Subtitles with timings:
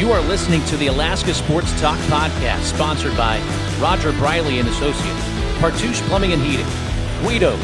[0.00, 3.38] You are listening to the Alaska Sports Talk podcast, sponsored by
[3.78, 5.24] Roger Briley and Associates,
[5.58, 6.64] Partusch Plumbing and Heating,
[7.22, 7.60] Guido's,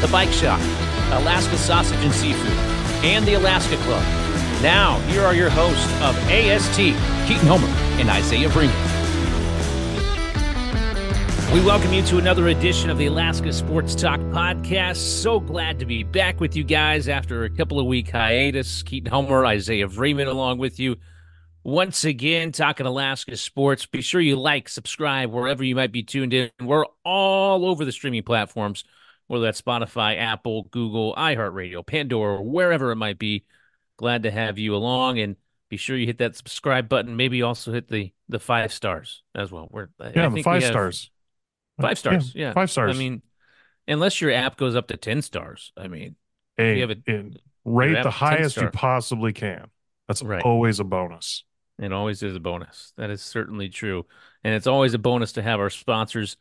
[0.00, 0.58] The Bike Shop,
[1.12, 2.58] Alaska Sausage and Seafood,
[3.04, 4.02] and the Alaska Club.
[4.64, 6.76] Now, here are your hosts of AST,
[7.28, 7.68] Keaton Homer
[8.00, 8.74] and Isaiah Freeman.
[11.54, 14.96] We welcome you to another edition of the Alaska Sports Talk podcast.
[14.96, 18.82] So glad to be back with you guys after a couple of week hiatus.
[18.82, 20.96] Keaton Homer, Isaiah Freeman along with you
[21.66, 23.86] once again talking Alaska sports.
[23.86, 26.48] Be sure you like, subscribe wherever you might be tuned in.
[26.62, 28.84] We're all over the streaming platforms,
[29.26, 33.44] whether that's Spotify, Apple, Google, iHeartRadio, Pandora, wherever it might be.
[33.96, 35.36] Glad to have you along, and
[35.68, 37.16] be sure you hit that subscribe button.
[37.16, 39.68] Maybe also hit the the five stars as well.
[39.70, 41.10] We're yeah, the five stars.
[41.80, 42.32] Five stars.
[42.34, 42.94] Yeah, yeah, five stars.
[42.94, 43.22] I mean,
[43.88, 45.72] unless your app goes up to ten stars.
[45.78, 46.14] I mean,
[46.58, 47.30] hey, you have a,
[47.64, 49.68] rate the highest you possibly can.
[50.06, 50.42] That's right.
[50.42, 51.42] always a bonus.
[51.78, 52.92] It always is a bonus.
[52.96, 54.06] That is certainly true.
[54.42, 56.36] And it's always a bonus to have our sponsors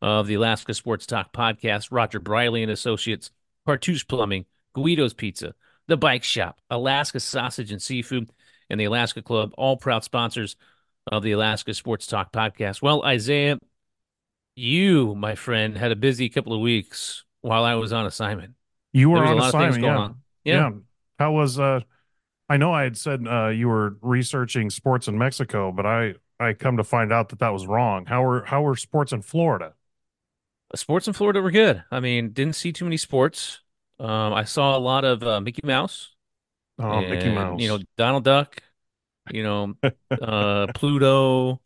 [0.00, 3.30] of the Alaska Sports Talk podcast, Roger Briley and Associates,
[3.66, 5.54] Partusch Plumbing, Guido's Pizza,
[5.88, 8.30] The Bike Shop, Alaska Sausage and Seafood,
[8.70, 10.56] and the Alaska Club, all proud sponsors
[11.10, 12.80] of the Alaska Sports Talk podcast.
[12.80, 13.58] Well, Isaiah,
[14.54, 18.54] you, my friend, had a busy couple of weeks while I was on assignment.
[18.92, 20.08] You were on assignment, yeah.
[20.44, 20.54] yeah.
[20.54, 20.70] yeah.
[21.18, 21.80] How was uh
[22.48, 26.54] I know I had said uh, you were researching sports in Mexico, but I I
[26.54, 28.06] come to find out that that was wrong.
[28.06, 29.74] How were how were sports in Florida?
[30.74, 31.82] Sports in Florida were good.
[31.90, 33.60] I mean, didn't see too many sports.
[33.98, 36.14] Um, I saw a lot of uh, Mickey Mouse.
[36.78, 37.60] Oh, and, Mickey Mouse.
[37.60, 38.62] You know, Donald Duck.
[39.30, 39.74] You know,
[40.10, 41.60] uh, Pluto.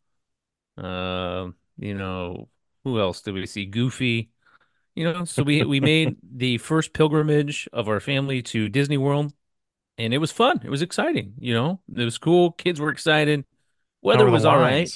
[0.77, 2.49] Uh, you know,
[2.85, 3.67] who else did we see?
[3.67, 4.31] Goofy.
[4.95, 9.33] You know, so we we made the first pilgrimage of our family to Disney World
[10.03, 10.61] and it was fun.
[10.65, 11.35] It was exciting.
[11.39, 12.53] You know, it was cool.
[12.53, 13.45] Kids were excited.
[14.03, 14.91] Weather was all right.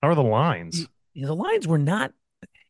[0.00, 0.88] How are the lines?
[1.12, 2.12] You know, the lines were not.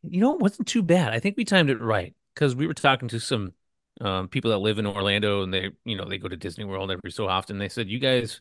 [0.03, 1.13] You know, it wasn't too bad.
[1.13, 3.53] I think we timed it right because we were talking to some
[4.01, 6.91] um, people that live in Orlando, and they, you know, they go to Disney World
[6.91, 7.59] every so often.
[7.59, 8.41] They said you guys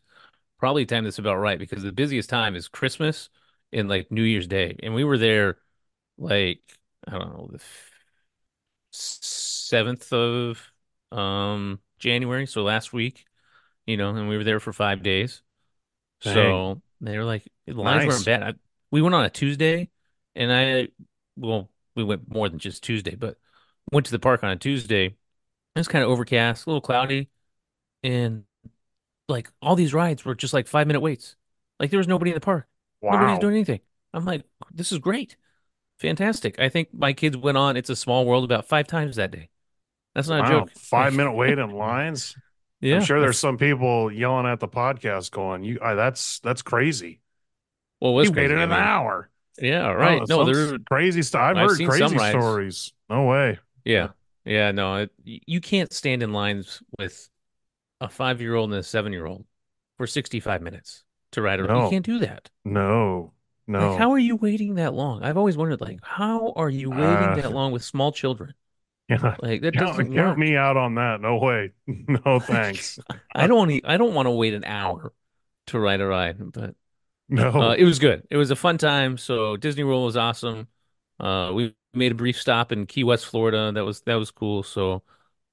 [0.59, 3.29] probably timed this about right because the busiest time is Christmas
[3.71, 5.57] and like New Year's Day, and we were there
[6.17, 6.61] like
[7.07, 7.61] I don't know the
[8.91, 10.71] seventh of
[11.11, 13.25] um January, so last week,
[13.85, 15.41] you know, and we were there for five days.
[16.21, 16.33] Dang.
[16.33, 18.13] So they were like, the lines nice.
[18.13, 18.43] weren't bad.
[18.43, 18.53] I,
[18.91, 19.89] we went on a Tuesday,
[20.35, 20.89] and I,
[21.37, 23.37] well, we went more than just Tuesday, but
[23.91, 25.05] went to the park on a Tuesday.
[25.05, 27.29] It was kind of overcast, a little cloudy,
[28.03, 28.43] and
[29.29, 31.35] like all these rides were just like five minute waits.
[31.79, 32.67] Like there was nobody in the park.
[33.01, 33.13] Wow.
[33.13, 33.79] Nobody's doing anything.
[34.13, 35.37] I'm like, this is great.
[35.99, 36.59] Fantastic.
[36.59, 39.49] I think my kids went on It's a Small World about five times that day.
[40.15, 40.45] That's not wow.
[40.45, 40.71] a joke.
[40.77, 42.35] Five minute wait in lines.
[42.79, 46.61] Yeah, I'm sure there's some people yelling at the podcast going, "You, uh, that's that's
[46.61, 47.21] crazy."
[47.99, 49.29] Well, we waited an hour.
[49.59, 50.21] Yeah, right.
[50.21, 51.41] Oh, no, there's crazy stuff.
[51.41, 52.93] I've, I've heard crazy stories.
[53.09, 53.59] No way.
[53.85, 54.09] Yeah,
[54.43, 54.71] yeah.
[54.71, 57.29] No, it, you can't stand in lines with
[57.99, 59.45] a five year old and a seven year old
[59.97, 61.67] for 65 minutes to ride a.
[61.67, 61.83] No.
[61.83, 62.49] You can't do that.
[62.65, 63.33] No,
[63.67, 63.91] no.
[63.91, 65.23] Like, how are you waiting that long?
[65.23, 68.55] I've always wondered, like, how are you waiting uh, that long with small children?
[69.11, 71.19] Yeah, like that count, doesn't count me out on that.
[71.21, 71.71] No way.
[72.07, 72.97] No thanks.
[73.35, 73.81] I don't want to.
[73.83, 75.13] I don't want to wait an hour
[75.67, 76.75] to ride a ride, but
[77.27, 78.25] no, uh, it was good.
[78.29, 79.17] It was a fun time.
[79.17, 80.67] So Disney World was awesome.
[81.19, 83.71] Uh, we made a brief stop in Key West, Florida.
[83.73, 84.63] That was that was cool.
[84.63, 85.03] So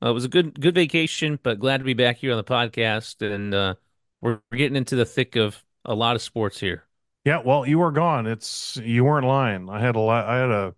[0.03, 1.39] uh, it was a good good vacation.
[1.43, 3.75] But glad to be back here on the podcast, and uh,
[4.21, 6.85] we're getting into the thick of a lot of sports here.
[7.25, 8.27] Yeah, well, you were gone.
[8.27, 9.69] It's you weren't lying.
[9.69, 10.27] I had a lot.
[10.27, 10.75] I had a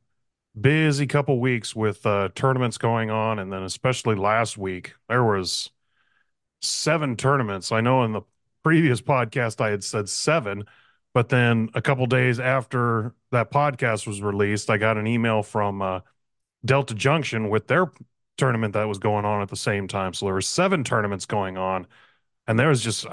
[0.60, 5.71] busy couple weeks with uh, tournaments going on, and then especially last week there was
[6.60, 7.72] seven tournaments.
[7.72, 8.22] I know in the
[8.62, 10.65] previous podcast I had said seven,
[11.15, 15.82] but then a couple days after that podcast was released, I got an email from
[15.82, 16.00] uh,
[16.65, 17.91] Delta Junction with their
[18.37, 20.15] tournament that was going on at the same time.
[20.15, 21.86] So there were seven tournaments going on,
[22.47, 23.06] and there was just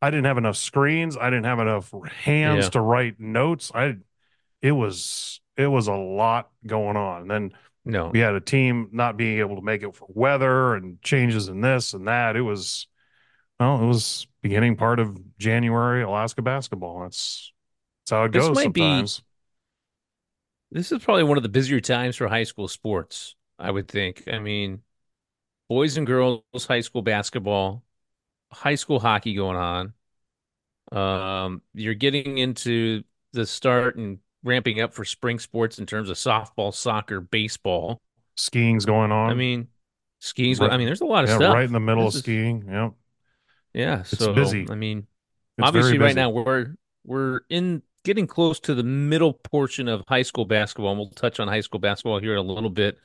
[0.00, 1.92] I didn't have enough screens, I didn't have enough
[2.22, 2.70] hands yeah.
[2.70, 3.72] to write notes.
[3.74, 3.96] I
[4.62, 7.22] it was it was a lot going on.
[7.22, 7.52] And then
[7.84, 11.48] no, we had a team not being able to make it for weather and changes
[11.48, 12.36] in this and that.
[12.36, 12.86] It was
[13.58, 17.00] well, it was beginning part of January Alaska basketball.
[17.00, 17.52] That's
[18.06, 19.18] that's how it this goes sometimes.
[19.18, 19.24] Be,
[20.78, 24.24] this is probably one of the busier times for high school sports, I would think.
[24.30, 24.82] I mean,
[25.68, 27.82] boys and girls high school basketball,
[28.52, 29.92] high school hockey going on.
[30.92, 33.02] Um, you're getting into
[33.32, 38.00] the start and ramping up for spring sports in terms of softball, soccer, baseball.
[38.36, 39.30] Skiing's going on.
[39.30, 39.68] I mean,
[40.20, 40.60] skiing's.
[40.60, 40.70] Right.
[40.70, 41.54] I mean, there's a lot of yeah, stuff.
[41.54, 42.64] Right in the middle this of skiing.
[42.68, 42.92] Yep.
[43.74, 44.00] Yeah.
[44.00, 44.66] It's so, busy.
[44.70, 45.06] I mean,
[45.58, 46.74] It's obviously right now we're
[47.04, 51.40] we're in getting close to the middle portion of high school basketball, and we'll touch
[51.40, 52.98] on high school basketball here in a little bit.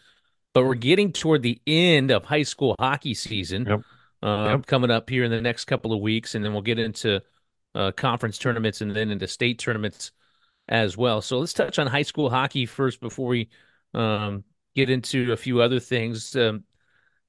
[0.53, 3.81] But we're getting toward the end of high school hockey season, Yep.
[4.21, 4.67] uh, Yep.
[4.67, 7.21] coming up here in the next couple of weeks, and then we'll get into
[7.73, 10.11] uh, conference tournaments and then into state tournaments
[10.69, 11.21] as well.
[11.21, 13.49] So let's touch on high school hockey first before we
[13.93, 14.43] um,
[14.75, 16.35] get into a few other things.
[16.35, 16.63] Um,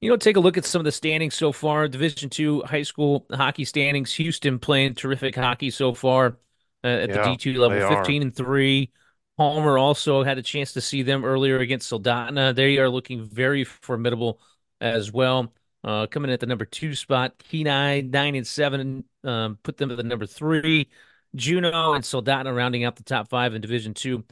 [0.01, 1.87] you know, take a look at some of the standings so far.
[1.87, 4.13] Division two high school hockey standings.
[4.13, 6.37] Houston playing terrific hockey so far
[6.83, 7.97] uh, at the D two level, they are.
[7.97, 8.91] fifteen and three.
[9.37, 12.55] Palmer also had a chance to see them earlier against Soldotna.
[12.55, 14.39] They are looking very formidable
[14.79, 15.53] as well.
[15.83, 19.97] Uh, coming at the number two spot, Kenai nine and seven, um, put them at
[19.97, 20.89] the number three.
[21.35, 24.23] Juneau and Soldotna rounding out the top five in Division two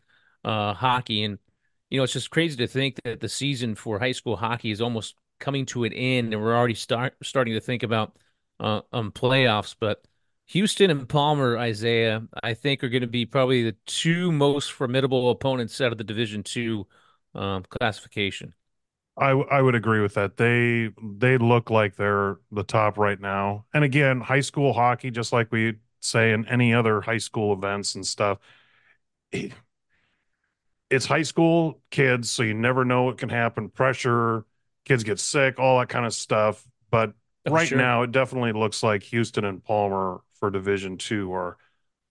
[0.44, 1.24] uh, hockey.
[1.24, 1.40] And
[1.90, 4.82] you know, it's just crazy to think that the season for high school hockey is
[4.82, 8.18] almost coming to an end, and we're already start starting to think about
[8.60, 9.76] uh, um playoffs.
[9.80, 10.06] But
[10.48, 15.30] Houston and Palmer, Isaiah, I think are going to be probably the two most formidable
[15.32, 16.88] opponents out of the Division Two
[17.36, 18.54] um, classification.
[19.18, 20.38] I I would agree with that.
[20.38, 23.66] They they look like they're the top right now.
[23.74, 27.96] And again, high school hockey, just like we say in any other high school events
[27.96, 28.40] and stuff,
[29.32, 29.54] it-
[30.90, 33.70] it's high school kids, so you never know what can happen.
[33.70, 34.46] Pressure,
[34.86, 36.66] kids get sick, all that kind of stuff.
[36.92, 37.14] But
[37.46, 37.78] Oh, right sure.
[37.78, 41.58] now, it definitely looks like Houston and Palmer for Division Two are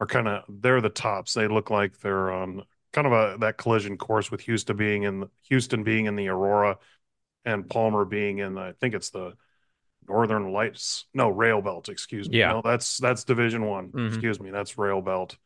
[0.00, 1.34] are kind of they're the tops.
[1.34, 5.28] They look like they're on kind of a that collision course with Houston being in
[5.48, 6.78] Houston being in the Aurora
[7.44, 9.34] and Palmer being in I think it's the
[10.08, 11.06] Northern Lights.
[11.14, 12.38] No, Rail Belt, excuse me.
[12.38, 12.52] Yeah.
[12.52, 13.88] No, that's that's Division 1.
[13.88, 14.50] hmm Excuse me.
[14.50, 15.36] That's Rail Belt.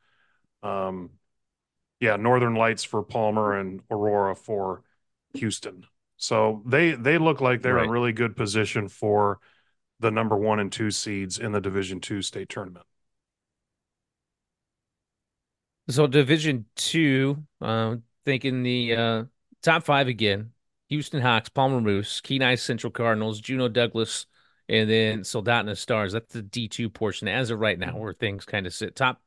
[0.62, 1.11] Um
[2.00, 4.82] yeah, Northern Lights for Palmer and Aurora for
[5.35, 5.85] Houston.
[6.19, 9.38] So they they look like they're in really good position for
[10.00, 12.87] the number 1 and 2 seeds in the Division 2 state tournament.
[15.88, 19.25] So Division Two, um, thinking the uh,
[19.62, 20.52] top five again:
[20.88, 24.26] Houston Hawks, Palmer Moose, Kenai Central Cardinals, Juneau Douglas,
[24.69, 26.13] and then Soldotna Stars.
[26.13, 27.99] That's the D two portion as of right now, mm-hmm.
[27.99, 28.97] where things kind of sit.
[28.97, 29.21] Top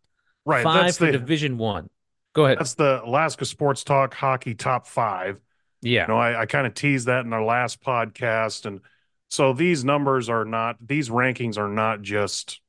[0.45, 1.89] Right, five that's for the Division One.
[2.33, 2.59] Go ahead.
[2.59, 5.39] that's the Alaska Sports Talk Hockey Top 5.
[5.81, 8.65] Yeah, You know, I, I kind of teased that in our last podcast.
[8.65, 8.81] And
[9.29, 12.61] so these numbers are not, these rankings are not just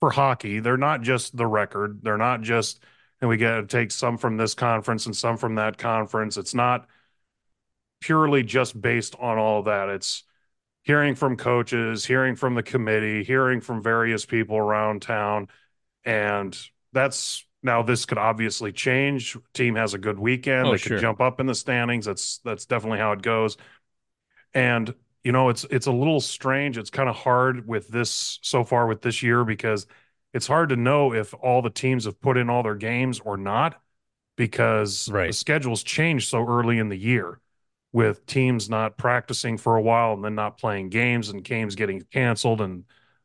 [0.00, 0.60] for hockey.
[0.60, 2.00] They're not just the record.
[2.02, 2.82] They're not just,
[3.20, 6.36] and we got to take some from this conference and some from that conference.
[6.36, 6.86] It's not
[8.00, 9.88] purely just based on all of that.
[9.88, 10.24] It's
[10.82, 15.48] hearing from coaches, hearing from the committee, hearing from various people around town.
[16.04, 16.58] And
[16.92, 19.36] that's now this could obviously change.
[19.52, 20.66] Team has a good weekend.
[20.68, 22.06] Oh, they could jump up in the standings.
[22.06, 23.56] That's that's definitely how it goes.
[24.54, 26.78] And you know, it's it's a little strange.
[26.78, 29.86] It's kind of hard with this so far with this year because
[30.32, 33.36] it's hard to know if all the teams have put in all their games or
[33.36, 33.80] not
[34.36, 37.40] because the schedules change so early in the year
[37.92, 42.00] with teams not practicing for a while and then not playing games and games getting
[42.12, 42.84] canceled and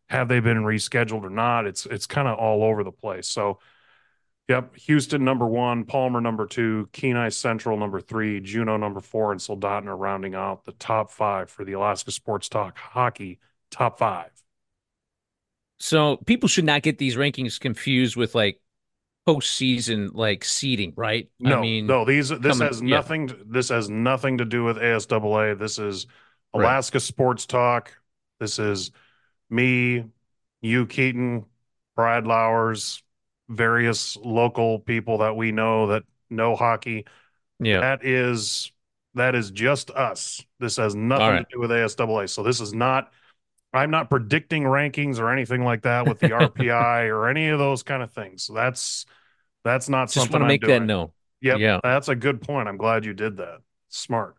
[0.10, 1.66] have they been rescheduled or not?
[1.66, 3.28] It's it's kind of all over the place.
[3.28, 3.60] So
[4.48, 4.76] Yep.
[4.76, 9.98] Houston number one, Palmer number two, Kenai Central number three, Juneau number four, and Soldotna
[9.98, 13.40] rounding out the top five for the Alaska Sports Talk Hockey
[13.72, 14.32] top five.
[15.80, 18.60] So people should not get these rankings confused with like
[19.28, 21.30] postseason like seeding, right?
[21.44, 24.64] I No, mean, no, these this coming, has yeah, nothing this has nothing to do
[24.64, 25.54] with ASAA.
[25.56, 26.08] This is
[26.54, 26.64] right.
[26.64, 27.92] Alaska Sports Talk.
[28.40, 28.92] This is
[29.50, 30.06] me,
[30.62, 31.46] you, Keaton,
[31.96, 33.04] Brad Lowers,
[33.50, 37.06] various local people that we know that know hockey.
[37.60, 37.80] Yeah.
[37.82, 38.72] That is
[39.16, 40.44] that is just us.
[40.60, 42.28] This has nothing to do with ASAA.
[42.28, 43.12] So this is not
[43.76, 47.84] I'm not predicting rankings or anything like that with the RPI or any of those
[47.84, 48.44] kind of things.
[48.44, 49.06] So that's
[49.64, 51.12] that's not Just something want to make that known.
[51.42, 51.80] Yep, Yeah.
[51.84, 52.68] that's a good point.
[52.68, 53.60] I'm glad you did that.
[53.90, 54.36] Smart.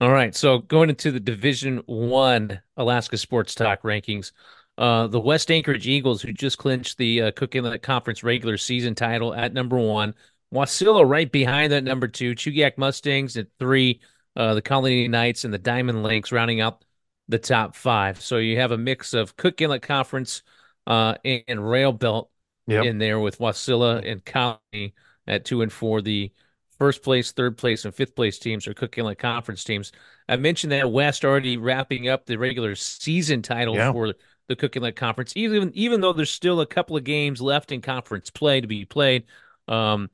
[0.00, 4.32] All right, so going into the Division One Alaska Sports Talk rankings,
[4.76, 8.96] uh, the West Anchorage Eagles, who just clinched the uh, Cook Inlet Conference regular season
[8.96, 10.14] title at number one,
[10.52, 14.00] Wasilla right behind that number two, Chugiak Mustangs at three,
[14.34, 16.84] uh, the Colony Knights and the Diamond Lynx rounding out
[17.28, 18.20] the top five.
[18.20, 20.42] So you have a mix of Cook Inlet Conference
[20.86, 22.28] uh, and, and Rail Belt
[22.68, 22.84] Yep.
[22.84, 24.94] in there with Wasilla and Colony
[25.26, 26.00] at two and four.
[26.00, 26.30] The
[26.78, 29.90] first place, third place, and fifth place teams are Cook Inlet Conference teams.
[30.28, 33.92] I mentioned that West already wrapping up the regular season title Yeah.
[33.92, 34.14] for
[34.48, 37.80] the Cook Inlet Conference, even even though there's still a couple of games left in
[37.80, 39.24] conference play to be played.
[39.68, 40.10] Um,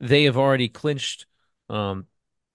[0.00, 1.26] they have already clinched
[1.68, 2.06] um,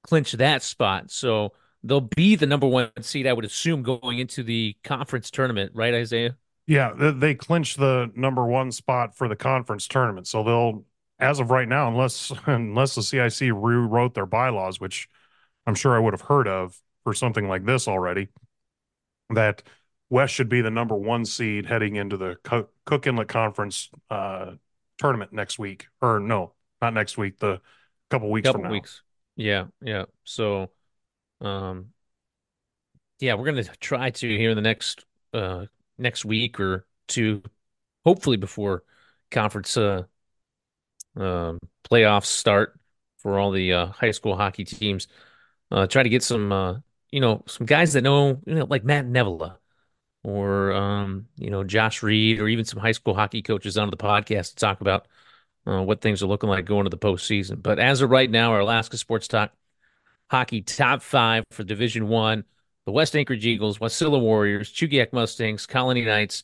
[0.03, 4.43] clinched that spot, so they'll be the number one seed, I would assume, going into
[4.43, 6.37] the conference tournament, right, Isaiah?
[6.65, 10.27] Yeah, they, they clinched the number one spot for the conference tournament.
[10.27, 10.85] So they'll,
[11.19, 15.09] as of right now, unless unless the CIC rewrote their bylaws, which
[15.65, 18.29] I'm sure I would have heard of for something like this already,
[19.29, 19.63] that
[20.09, 22.37] West should be the number one seed heading into the
[22.85, 24.51] Cook Inlet Conference uh,
[24.97, 25.87] tournament next week.
[26.01, 27.39] Or no, not next week.
[27.39, 27.59] The
[28.09, 28.73] couple weeks couple from now.
[28.73, 29.01] weeks.
[29.35, 30.05] Yeah, yeah.
[30.23, 30.69] So,
[31.43, 31.93] um,
[33.19, 35.65] yeah, we're gonna try to here in the next uh
[35.97, 37.41] next week or two,
[38.05, 38.83] hopefully before
[39.31, 40.03] conference uh
[41.15, 41.59] um
[41.89, 42.79] playoffs start
[43.17, 45.07] for all the uh, high school hockey teams.
[45.71, 46.75] Uh, try to get some uh
[47.11, 49.57] you know some guys that know you know like Matt Nevela
[50.23, 53.97] or um you know Josh Reed or even some high school hockey coaches onto the
[53.97, 55.07] podcast to talk about
[55.65, 57.61] uh, what things are looking like going to the postseason.
[57.61, 59.53] But as of right now, our Alaska Sports Talk
[60.29, 62.43] hockey top five for Division One:
[62.85, 66.43] the West Anchorage Eagles, Wasilla Warriors, Chugiak Mustangs, Colony Knights,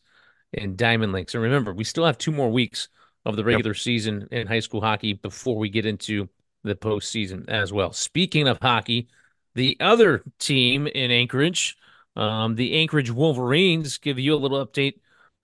[0.54, 1.34] and Diamond Lynx.
[1.34, 2.90] And remember, we still have two more weeks
[3.26, 3.78] of the regular yep.
[3.78, 6.30] season in high school hockey before we get into
[6.64, 7.92] the postseason as well.
[7.92, 9.08] Speaking of hockey,
[9.56, 11.78] the other team in Anchorage,
[12.16, 15.00] um, the Anchorage Wolverines, give you a little update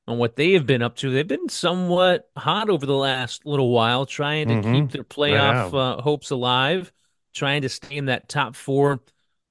[0.08, 1.10] on what they have been up to.
[1.10, 4.74] They've been somewhat hot over the last little while, trying to mm-hmm.
[4.74, 6.92] keep their playoff uh, hopes alive,
[7.36, 9.02] trying to stay in that top four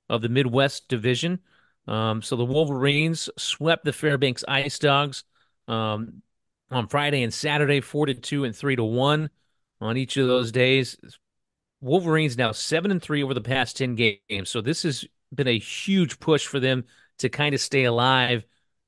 [0.09, 1.39] of the Midwest Division.
[1.87, 5.25] Um, so the Wolverines swept the Fairbanks Ice Dogs
[5.69, 6.23] um,
[6.71, 9.31] on Friday and Saturday, four to two and three to one
[9.81, 10.97] on each of those days.
[11.81, 14.49] Wolverines now seven and three over the past ten games.
[14.49, 16.85] So this has been a huge push for them
[17.19, 18.45] to kind of stay alive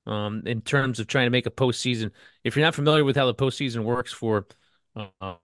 [0.07, 2.13] um, in terms of trying to make a postseason.
[2.45, 4.47] If you're not familiar with how the postseason works for
[4.97, 5.35] uh,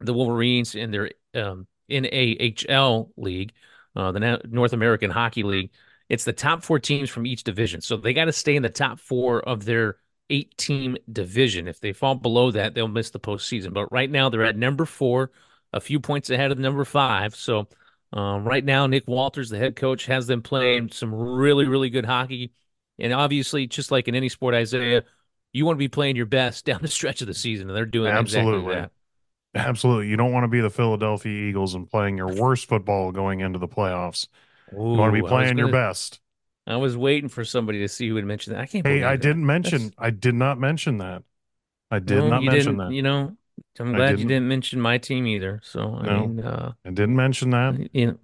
[0.00, 3.52] the Wolverines and their um, NAHL league,
[3.96, 5.70] uh, the North American Hockey League,
[6.08, 7.80] it's the top four teams from each division.
[7.80, 9.96] So they got to stay in the top four of their
[10.30, 11.68] eight team division.
[11.68, 13.72] If they fall below that, they'll miss the postseason.
[13.72, 15.30] But right now, they're at number four,
[15.72, 17.34] a few points ahead of number five.
[17.34, 17.68] So
[18.12, 22.04] um, right now, Nick Walters, the head coach, has them playing some really, really good
[22.04, 22.52] hockey.
[22.98, 25.04] And obviously, just like in any sport, Isaiah,
[25.52, 27.86] you want to be playing your best down the stretch of the season, and they're
[27.86, 28.58] doing Absolutely.
[28.58, 28.90] exactly that.
[29.54, 30.08] Absolutely.
[30.08, 33.58] You don't want to be the Philadelphia Eagles and playing your worst football going into
[33.58, 34.28] the playoffs.
[34.72, 36.20] Ooh, you want to be playing gonna, your best.
[36.66, 38.60] I was waiting for somebody to see who would mention that.
[38.60, 38.86] I can't.
[38.86, 39.22] Hey, I that.
[39.22, 39.82] didn't mention.
[39.82, 39.94] That's...
[39.98, 41.22] I did not mention that.
[41.90, 42.92] I did no, not mention that.
[42.92, 43.36] You know,
[43.78, 44.20] I'm glad didn't.
[44.20, 45.60] you didn't mention my team either.
[45.62, 47.90] So I no, mean, uh, I didn't mention that.
[47.92, 48.18] You know,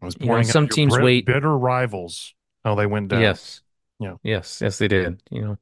[0.00, 3.22] I was pointing you know, some teams wait bitter rivals how they went down.
[3.22, 3.62] Yes.
[3.98, 4.14] Yeah.
[4.22, 4.60] Yes.
[4.60, 5.20] Yes, they did.
[5.30, 5.58] You know,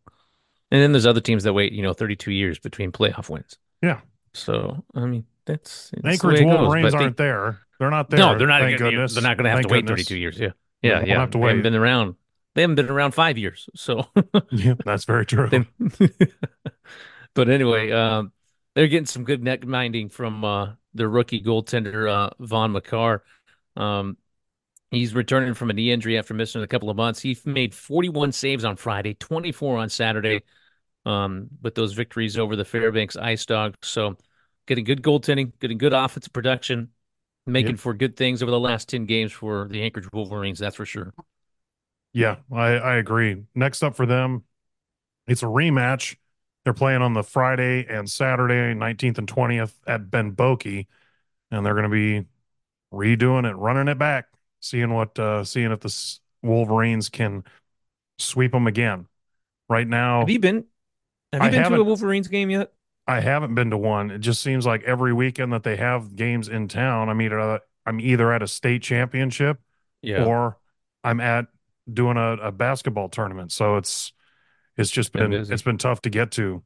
[0.70, 1.72] and then there's other teams that wait.
[1.72, 3.56] You know, 32 years between playoff wins.
[3.80, 4.00] Yeah.
[4.34, 7.60] So I mean, that's, that's Anchorage Wolverines aren't they, there.
[7.78, 8.18] They're not there.
[8.18, 8.60] No, they're not.
[8.60, 9.14] Thank gonna, goodness.
[9.14, 10.08] They're not going to have thank to wait goodness.
[10.08, 10.38] 32 years.
[10.38, 10.50] Yeah.
[10.82, 11.04] Yeah.
[11.04, 11.20] yeah.
[11.20, 11.46] Have to wait.
[11.46, 12.14] They haven't been around.
[12.54, 13.68] They haven't been around five years.
[13.74, 14.06] So.
[14.50, 15.48] yeah, that's very true.
[17.34, 18.32] but anyway, um,
[18.74, 23.22] they're getting some good net minding from uh, their rookie goaltender uh, Vaughn Makar.
[23.76, 24.16] Um,
[24.90, 27.20] he's returning from a knee injury after missing a couple of months.
[27.20, 30.42] He made 41 saves on Friday, 24 on Saturday,
[31.06, 33.76] um, with those victories over the Fairbanks Ice Dogs.
[33.82, 34.16] So,
[34.66, 36.90] getting good goaltending, getting good offensive production,
[37.46, 37.80] making yep.
[37.80, 40.58] for good things over the last 10 games for the Anchorage Wolverines.
[40.58, 41.12] That's for sure.
[42.12, 43.44] Yeah, I, I agree.
[43.54, 44.44] Next up for them,
[45.26, 46.16] it's a rematch
[46.64, 50.86] they're playing on the Friday and Saturday, 19th and 20th at Ben Boeke,
[51.50, 52.26] and they're going to be
[52.92, 54.26] redoing it, running it back,
[54.60, 57.44] seeing what, uh, seeing if the Wolverines can
[58.18, 59.06] sweep them again.
[59.68, 60.64] Right now, have you been?
[61.32, 62.72] Have you I been to a Wolverines game yet?
[63.06, 64.10] I haven't been to one.
[64.10, 68.00] It just seems like every weekend that they have games in town, I'm either I'm
[68.00, 69.58] either at a state championship,
[70.02, 70.24] yeah.
[70.24, 70.58] or
[71.02, 71.46] I'm at
[71.92, 73.52] doing a, a basketball tournament.
[73.52, 74.12] So it's
[74.76, 76.62] it's just been, been it's been tough to get to.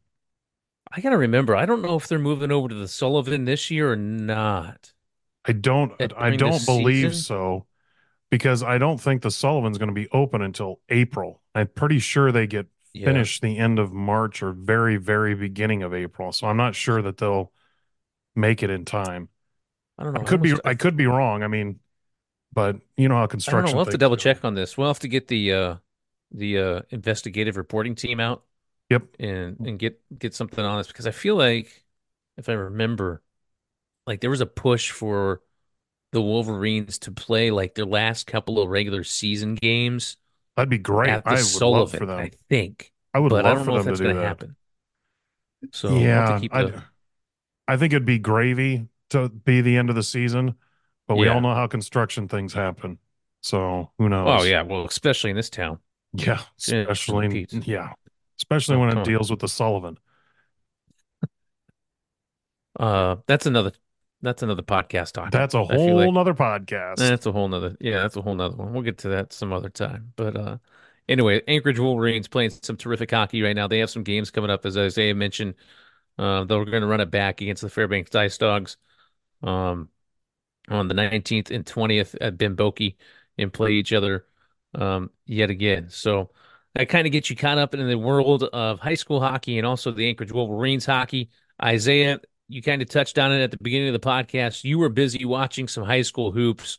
[0.91, 1.57] I gotta remember.
[1.57, 4.93] I don't know if they're moving over to the Sullivan this year or not.
[5.45, 5.93] I don't.
[6.17, 7.23] I don't believe season?
[7.23, 7.67] so,
[8.31, 11.43] because I don't think the Sullivan's going to be open until April.
[11.55, 13.07] I'm pretty sure they get yeah.
[13.07, 16.33] finished the end of March or very very beginning of April.
[16.33, 17.53] So I'm not sure that they'll
[18.35, 19.29] make it in time.
[19.99, 20.21] I don't know.
[20.21, 20.55] I could be.
[20.65, 21.43] I could be wrong.
[21.43, 21.81] I mean,
[22.53, 23.77] but you know how construction.
[23.77, 24.79] We'll have to double check on this.
[24.79, 25.77] We'll have to get the uh
[26.33, 28.43] the uh, investigative reporting team out.
[28.91, 29.03] Yep.
[29.19, 31.85] And and get get something on this because I feel like
[32.37, 33.23] if I remember,
[34.07, 35.43] like there was a push for
[36.13, 40.17] the Wolverines to play like their last couple of regular season games.
[40.57, 41.11] That'd be great.
[41.11, 42.19] At the I Sullivan, love for them.
[42.19, 42.93] I think.
[43.13, 44.57] I would but love I don't know if that's going to happen.
[45.73, 46.83] So yeah, we'll the...
[47.67, 50.55] I think it'd be gravy to be the end of the season,
[51.09, 51.35] but we yeah.
[51.35, 52.99] all know how construction things happen.
[53.41, 54.43] So who knows?
[54.43, 55.79] Oh yeah, well, especially in this town.
[56.13, 57.93] Yeah, especially yeah.
[58.39, 59.05] especially Oh, when it on.
[59.05, 59.99] deals with the Sullivan.
[62.79, 63.73] Uh, that's another
[64.25, 65.33] that's another podcast topic.
[65.33, 66.97] That's a whole like nother podcast.
[66.97, 68.73] that's a whole nother yeah, that's a whole nother one.
[68.73, 70.13] We'll get to that some other time.
[70.17, 70.57] But uh
[71.09, 73.69] anyway, Anchorage Wolverines playing some terrific hockey right now.
[73.69, 75.55] They have some games coming up, as Isaiah mentioned.
[76.19, 78.77] Uh, they're going to run it back against the Fairbanks Ice Dogs
[79.43, 79.89] um,
[80.69, 82.97] on the 19th and 20th at Ben Boeke
[83.37, 84.27] and play each other
[84.75, 85.89] um, yet again.
[85.91, 86.31] So
[86.75, 89.67] that kind of gets you caught up in the world of high school hockey and
[89.67, 91.31] also the Anchorage Wolverines hockey.
[91.63, 94.65] Isaiah, you kind of touched on it at the beginning of the podcast.
[94.65, 96.79] You were busy watching some high school hoops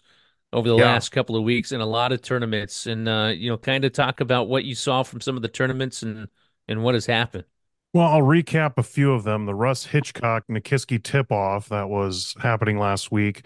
[0.53, 0.77] over the Yeah.
[0.77, 3.93] last couple of weeks and a lot of tournaments, and uh, you know, kind of
[3.93, 6.27] talk about what you saw from some of the tournaments and
[6.67, 7.45] and what has happened.
[7.93, 9.45] Well, I'll recap a few of them.
[9.45, 13.45] The Russ Hitchcock Nikiski tip off that was happening last week.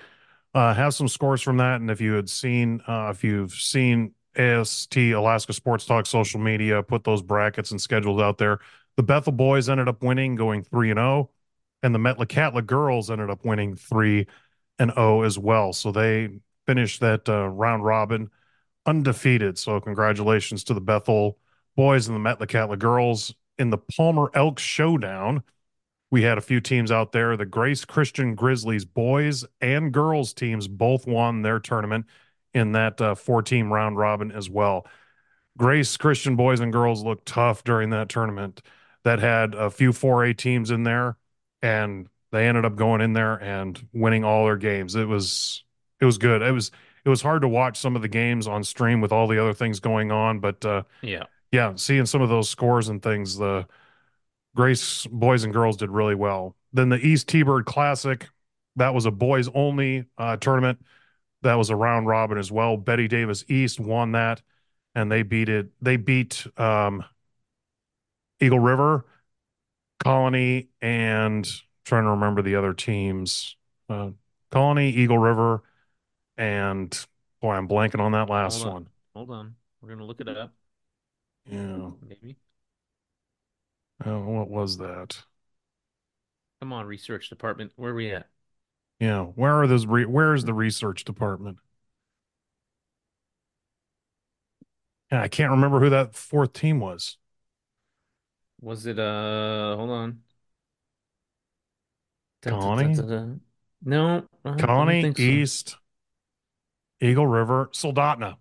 [0.55, 1.81] Uh, have some scores from that.
[1.81, 6.81] And if you had seen, uh, if you've seen AST Alaska Sports Talk social media,
[6.81, 8.59] put those brackets and schedules out there.
[8.97, 11.29] The Bethel boys ended up winning, going 3 and 0,
[11.81, 14.27] and the Metlakatla girls ended up winning 3
[14.77, 15.73] and 0 as well.
[15.73, 16.29] So they
[16.65, 18.29] finished that uh, round robin
[18.85, 19.57] undefeated.
[19.57, 21.37] So congratulations to the Bethel
[21.75, 25.43] boys and the Metlakatla girls in the Palmer Elks Showdown.
[26.11, 27.37] We had a few teams out there.
[27.37, 32.05] The Grace Christian Grizzlies boys and girls teams both won their tournament
[32.53, 34.87] in that uh, four team round robin as well.
[35.57, 38.61] Grace Christian boys and girls looked tough during that tournament.
[39.03, 41.17] That had a few 4A teams in there,
[41.61, 44.95] and they ended up going in there and winning all their games.
[44.95, 45.63] It was
[45.99, 46.41] it was good.
[46.41, 46.71] It was
[47.05, 49.53] it was hard to watch some of the games on stream with all the other
[49.53, 51.23] things going on, but uh, Yeah.
[51.51, 53.65] yeah, seeing some of those scores and things, the
[54.55, 56.55] Grace boys and girls did really well.
[56.73, 58.27] Then the East T-Bird Classic,
[58.75, 60.79] that was a boys only uh, tournament.
[61.41, 62.77] That was a round robin as well.
[62.77, 64.41] Bettye Davis East won that,
[64.93, 65.69] and they beat it.
[65.81, 67.05] They beat um,
[68.41, 69.05] Eagle River,
[69.99, 71.47] Colony, and
[71.85, 73.57] trying to remember the other teams.
[73.89, 74.11] Uh,
[74.51, 75.63] Colony, Eagle River,
[76.37, 77.05] and
[77.41, 78.73] boy, I'm blanking on that last Hold on.
[78.73, 78.87] one.
[79.15, 79.55] Hold on.
[79.81, 80.53] We're gonna look it up.
[81.45, 81.91] Yeah.
[82.07, 82.37] Maybe.
[84.05, 85.23] Oh, what was that?
[86.61, 87.71] Come on, research department.
[87.75, 88.27] Where are we at?
[88.99, 89.23] Yeah.
[89.23, 89.85] Where are those?
[89.85, 91.57] Re- where is the research department?
[95.11, 97.17] Yeah, I can't remember who that fourth team was.
[98.61, 100.21] Was it uh hold on.
[102.41, 103.25] Da.
[103.85, 105.23] No, I don't Colony, think so.
[105.23, 105.77] East,
[107.01, 108.37] Eagle River, Soldotna.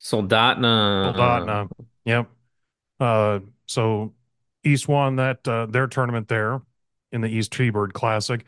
[0.00, 1.14] Soldotna.
[1.14, 1.70] Soldotna.
[2.04, 2.30] Yep.
[2.98, 4.12] Uh, so
[4.64, 6.62] East won that uh, their tournament there
[7.12, 8.44] in the East T-Bird Classic.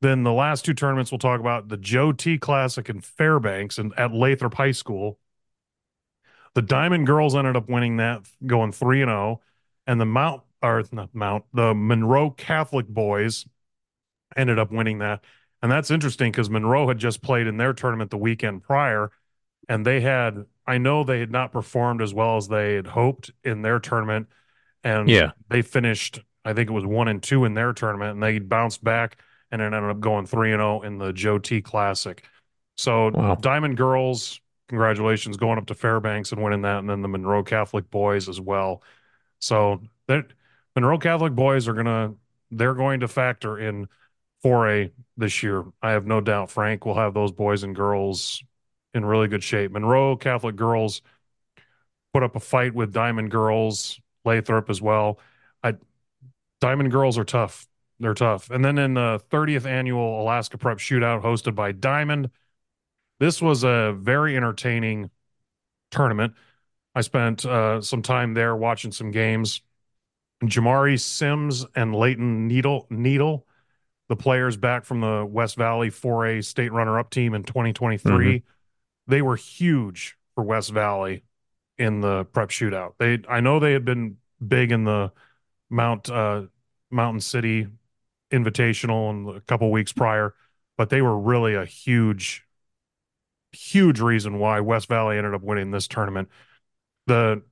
[0.00, 3.92] Then the last two tournaments we'll talk about the Joe T Classic in Fairbanks and
[3.98, 5.18] at Lathrop High School.
[6.54, 9.40] The Diamond Girls ended up winning that, going three and zero,
[9.88, 13.46] and the Mount or not Mount the Monroe Catholic boys
[14.36, 15.24] ended up winning that.
[15.62, 19.10] And that's interesting because Monroe had just played in their tournament the weekend prior,
[19.68, 23.30] and they had I know they had not performed as well as they had hoped
[23.42, 24.28] in their tournament,
[24.84, 25.32] and Yeah.
[25.48, 28.84] they finished I think it was one and two in their tournament, and they bounced
[28.84, 29.18] back
[29.50, 32.24] and then ended up going three and zero in the Joe T Classic.
[32.76, 33.34] So Wow.
[33.36, 37.90] Diamond Girls, congratulations, going up to Fairbanks and winning that, and then the Monroe Catholic
[37.90, 38.82] boys as well.
[39.40, 40.26] So that
[40.74, 42.14] Monroe Catholic boys are gonna
[42.50, 43.88] they're going to factor in
[44.44, 45.64] 4A this year.
[45.82, 48.42] I have no doubt Frank will have those boys and girls
[48.94, 49.72] in really good shape.
[49.72, 51.02] Monroe Catholic girls
[52.12, 55.18] put up a fight with Diamond girls, Lathrop as well.
[55.62, 55.74] I
[56.60, 57.66] Diamond girls are tough.
[58.00, 58.50] They're tough.
[58.50, 62.30] And then in the 30th annual Alaska Prep Shootout hosted by Diamond,
[63.18, 65.10] this was a very entertaining
[65.90, 66.34] tournament.
[66.98, 69.62] I spent uh, some time there watching some games.
[70.42, 73.46] Jamari Sims and Leighton Needle Needle,
[74.08, 78.42] the players back from the West Valley 4A state runner-up team in 2023,
[79.06, 81.22] they were huge for West Valley
[81.76, 82.94] in the prep shootout.
[82.98, 85.12] They I know they had been big in the
[85.70, 86.46] Mount uh,
[86.90, 87.68] Mountain City
[88.32, 90.34] Invitational and a couple weeks prior,
[90.76, 92.44] but they were really a huge,
[93.52, 96.28] huge reason why West Valley ended up winning this tournament.
[97.08, 97.42] The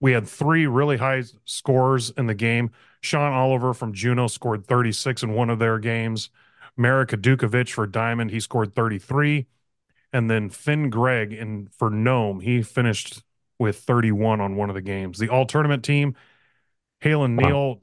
[0.00, 2.70] we had three really high scores in the game.
[3.00, 6.28] Sean Oliver from Juneau scored 36 in one of their games.
[6.76, 9.46] Marek Dukovic for Diamond, he scored 33.
[10.12, 13.22] And then Finn Gregg in for Nome, he finished
[13.58, 15.18] with 31 on one of the games.
[15.18, 16.14] The all tournament team,
[17.02, 17.48] Halen Wow.
[17.48, 17.80] Neal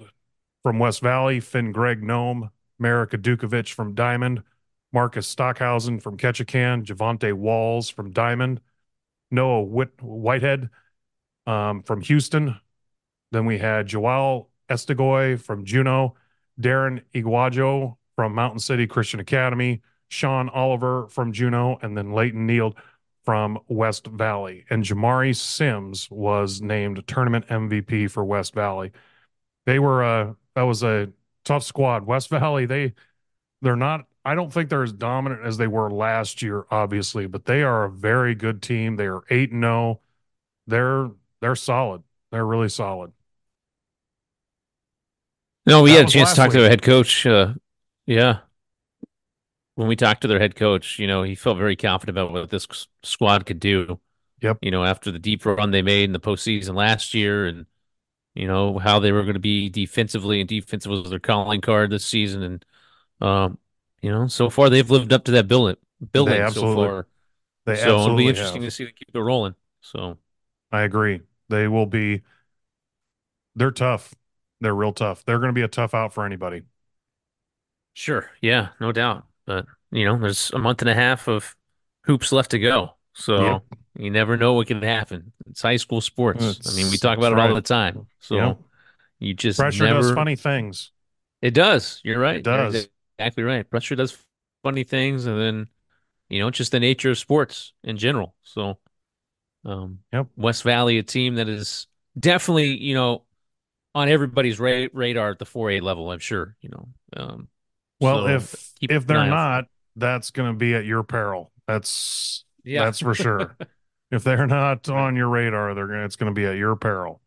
[0.64, 4.44] from West Valley, Finn Gregg Nome, Marek Dukovic from Diamond,
[4.94, 8.62] Marcus Stockhausen from Ketchikan, Javante Walls from Diamond,
[9.32, 10.70] Noah Whit- Whitehead
[11.52, 12.60] um, from Houston,
[13.32, 16.16] Then we had Joao Estigoy from Juneau,
[16.62, 22.76] Darren Iguajo from Mountain City Christian Academy, Sean Oliver from Juneau, and then Leighton Neal
[23.26, 24.66] from West Valley.
[24.70, 28.92] And Jamari Sims was named tournament MVP for West Valley.
[29.66, 31.12] They were uh that was a
[31.46, 32.06] tough squad.
[32.06, 32.94] West Valley, they
[33.62, 37.46] they're not I don't think they're as dominant as they were last year, obviously, but
[37.46, 38.96] they are a very good team.
[38.98, 40.02] They are 8 0.
[40.68, 41.12] They're
[41.42, 42.04] they're solid.
[42.32, 43.12] They're really solid.
[45.66, 46.54] No, we that had a chance to talk week.
[46.54, 47.26] to their head coach.
[47.26, 47.54] Uh,
[48.06, 48.40] yeah.
[49.76, 52.50] When we talked to their head coach, you know, he felt very confident about what
[52.50, 52.68] this
[53.04, 54.00] squad could do.
[54.42, 54.60] Yep.
[54.62, 57.66] You know, after the deep run they made in the postseason last year and,
[58.34, 61.92] you know, how they were going to be defensively and defensive was their calling card
[61.92, 62.42] this season.
[62.44, 62.66] And,
[63.22, 63.58] um,
[64.02, 65.78] you know, so far they've lived up to that billing,
[66.12, 67.08] billing so far.
[67.66, 68.72] They so it'll be interesting have.
[68.72, 69.54] to see them keep it rolling.
[69.82, 70.18] So
[70.72, 71.22] I agree.
[71.52, 72.22] They will be,
[73.56, 74.16] they're tough.
[74.62, 75.24] They're real tough.
[75.26, 76.64] They're going to be a tough out for anybody.
[77.94, 78.32] Sure.
[78.42, 79.26] Yeah, no doubt.
[79.46, 81.56] But, you know, there's a month and a half of
[82.06, 82.96] hoops left to go.
[83.14, 83.64] So yep.
[83.98, 85.34] you never know what can happen.
[85.50, 86.44] It's high school sports.
[86.44, 87.50] It's, I mean, we talk about it right.
[87.50, 88.08] all the time.
[88.20, 88.58] So yep.
[89.20, 90.02] you just pressure never...
[90.02, 90.92] does funny things.
[91.42, 92.00] It does.
[92.04, 92.38] You're right.
[92.38, 92.74] It does.
[92.74, 92.84] You're
[93.20, 93.70] exactly right.
[93.70, 94.18] Pressure does
[94.64, 95.68] funny things, and then
[96.30, 98.36] you know, just the nature of sports in general.
[98.44, 98.78] So,
[99.66, 100.28] um, yep.
[100.36, 101.88] West Valley, a team that is
[102.20, 103.24] definitely, you know,
[103.94, 106.88] on everybody's ra- radar at the 4A level, I'm sure, you know.
[107.16, 107.48] Um,
[108.00, 111.52] well, so if if they're not, that's going to be at your peril.
[111.68, 112.86] That's yeah.
[112.86, 113.56] that's for sure.
[114.12, 117.22] if they're not on your radar, they're gonna, it's going to be at your peril.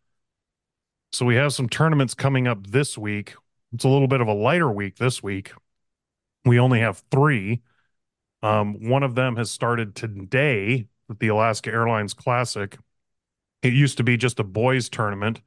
[1.12, 3.34] So we have some tournaments coming up this week.
[3.72, 5.52] It's a little bit of a lighter week this week.
[6.44, 7.62] We only have three.
[8.42, 12.76] Um, one of them has started today with the Alaska Airlines Classic.
[13.62, 15.40] It used to be just a boys tournament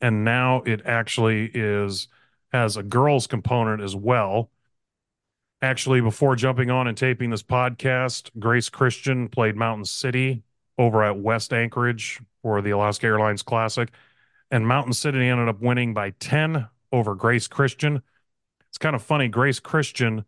[0.00, 2.08] and now it actually is
[2.52, 4.50] has a girls component as well.
[5.62, 10.42] Actually, before jumping on and taping this podcast, Grace Christian played Mountain City
[10.76, 13.88] over at West Anchorage for the Alaska Airlines Classic,
[14.50, 18.02] and Mountain City ended up winning by 10 over Grace Christian.
[18.68, 19.28] It's kind of funny.
[19.28, 20.24] Grace Christian,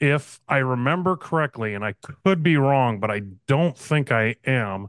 [0.00, 4.88] if I remember correctly, and I could be wrong, but I don't think I am,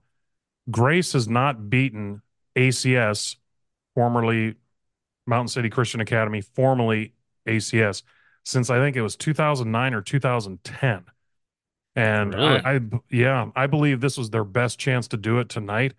[0.69, 2.21] Grace has not beaten
[2.55, 3.35] ACS
[3.93, 4.55] formerly
[5.27, 7.13] Mountain City Christian Academy, formerly
[7.47, 8.03] ACS,
[8.43, 11.05] since I think it was 2009 or 2010.
[11.95, 12.59] And really?
[12.59, 15.93] I, I, yeah, I believe this was their best chance to do it tonight.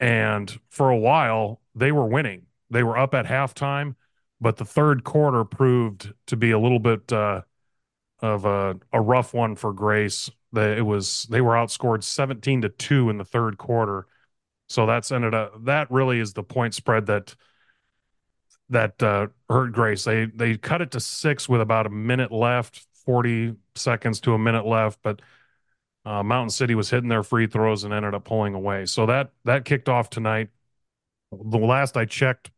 [0.00, 2.46] And for a while, they were winning.
[2.70, 3.94] They were up at halftime,
[4.40, 7.42] but the third quarter proved to be a little bit uh,
[8.20, 10.30] of a, a rough one for Grace.
[10.54, 14.06] It was they were outscored 17 to 2 in the third quarter
[14.68, 17.34] so that's ended up that really is the point spread that
[18.68, 20.04] that uh, hurt Grace.
[20.04, 24.38] They they cut it to six with about a minute left, forty seconds to a
[24.38, 25.22] minute left, but
[26.04, 28.86] uh, Mountain City was hitting their free throws and ended up pulling away.
[28.86, 30.50] So that that kicked off tonight.
[31.32, 32.50] The last I checked,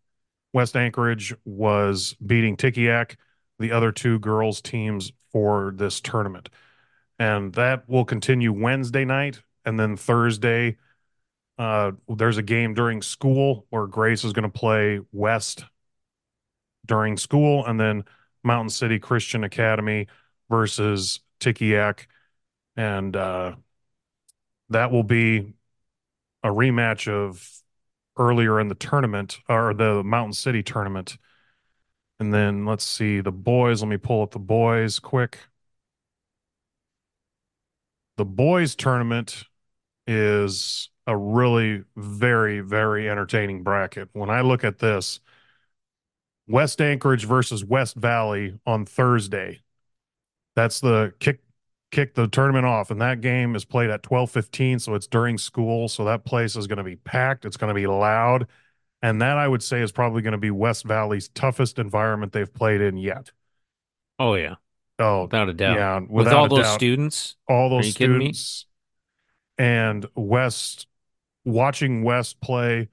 [0.52, 3.16] West Anchorage was beating Tikigaq.
[3.58, 6.48] the other two girls teams for this tournament,
[7.18, 10.76] and that will continue Wednesday night and then Thursday
[11.58, 15.64] uh, there's a game during school where Grace is going to play West
[16.86, 18.04] during school, and then
[18.44, 20.06] Mountain City Christian Academy
[20.48, 22.06] versus Tikigaq,
[22.76, 23.56] and uh,
[24.70, 25.52] that will be
[26.44, 27.46] a rematch of
[28.16, 31.18] earlier in the tournament or the Mountain City tournament.
[32.20, 33.82] And then let's see the boys.
[33.82, 35.38] Let me pull up the boys quick.
[38.16, 39.44] The boys tournament
[40.06, 44.08] is a really very very entertaining bracket.
[44.12, 45.20] When I look at this,
[46.48, 49.60] West Anchorage versus West Valley on Thursday.
[50.56, 51.40] That's the kick
[51.90, 55.88] kick the tournament off and that game is played at 12:15 so it's during school
[55.88, 58.46] so that place is going to be packed it's going to be loud
[59.02, 62.52] and that I would say is probably going to be West Valley's toughest environment they've
[62.52, 63.30] played in yet.
[64.18, 64.56] Oh yeah.
[64.98, 65.76] Oh, without a doubt.
[65.76, 68.66] Yeah, with all those doubt, students, all those students
[69.56, 70.86] and West
[71.44, 72.88] watching West play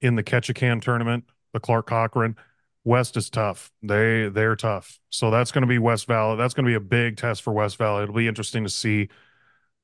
[0.00, 2.36] in the Ketchikan tournament, the Clark Cochran,
[2.84, 3.70] West is tough.
[3.82, 4.98] They they're tough.
[5.10, 6.36] So that's going to be West Valley.
[6.36, 8.02] That's going to be a big test for West Valley.
[8.02, 9.08] It'll be interesting to see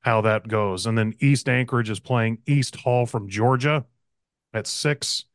[0.01, 0.85] how that goes.
[0.85, 3.85] And then East Anchorage is playing East Hall from Georgia
[4.53, 5.25] at six.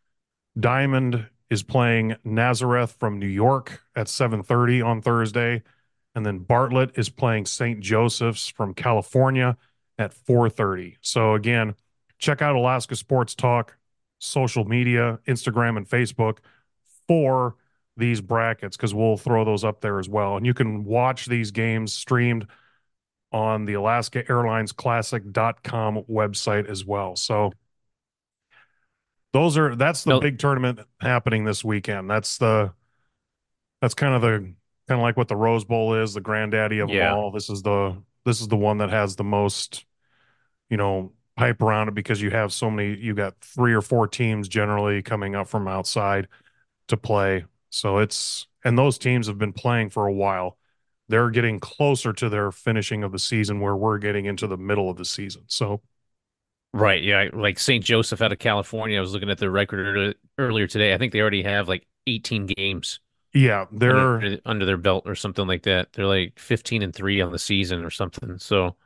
[0.58, 5.62] Diamond is playing Nazareth from New York at 7:30 on Thursday.
[6.14, 7.80] And then Bartlett is playing St.
[7.80, 9.56] Joseph's from California
[9.98, 10.96] at 4:30.
[11.00, 11.74] So again,
[12.18, 13.76] check out Alaska Sports Talk
[14.18, 16.38] social media, Instagram and Facebook
[17.08, 17.56] for
[17.96, 20.36] these brackets because we'll throw those up there as well.
[20.36, 22.46] And you can watch these games streamed
[23.32, 27.16] on the Alaska Airlines Classic.com website as well.
[27.16, 27.52] So
[29.33, 32.11] those are that's the big tournament happening this weekend.
[32.11, 32.73] That's the
[33.81, 34.55] that's kind of the
[34.88, 37.11] kind of like what the Rose Bowl is, the granddaddy of yeah.
[37.11, 37.31] them all.
[37.31, 39.85] This is the this is the one that has the most,
[40.69, 44.07] you know, hype around it because you have so many you got three or four
[44.07, 46.29] teams generally coming up from outside
[46.88, 47.45] to play.
[47.71, 50.59] So it's and those teams have been playing for a while.
[51.09, 54.90] They're getting closer to their finishing of the season where we're getting into the middle
[54.90, 55.43] of the season.
[55.47, 55.83] So
[56.72, 57.85] Right, yeah, like St.
[57.85, 58.96] Joseph out of California.
[58.96, 60.94] I was looking at their record earlier today.
[60.94, 63.00] I think they already have like 18 games.
[63.33, 65.92] Yeah, they're under, under their belt or something like that.
[65.92, 68.38] They're like 15 and 3 on the season or something.
[68.38, 68.76] So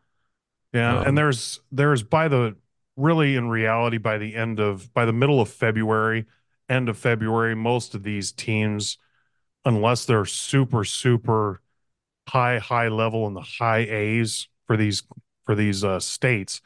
[0.72, 2.56] Yeah, um, and there's there's by the
[2.96, 6.26] really in reality by the end of by the middle of February,
[6.68, 8.98] end of February, most of these teams
[9.64, 11.62] unless they're super super
[12.28, 15.02] high high level in the high A's for these
[15.44, 16.60] for these uh, states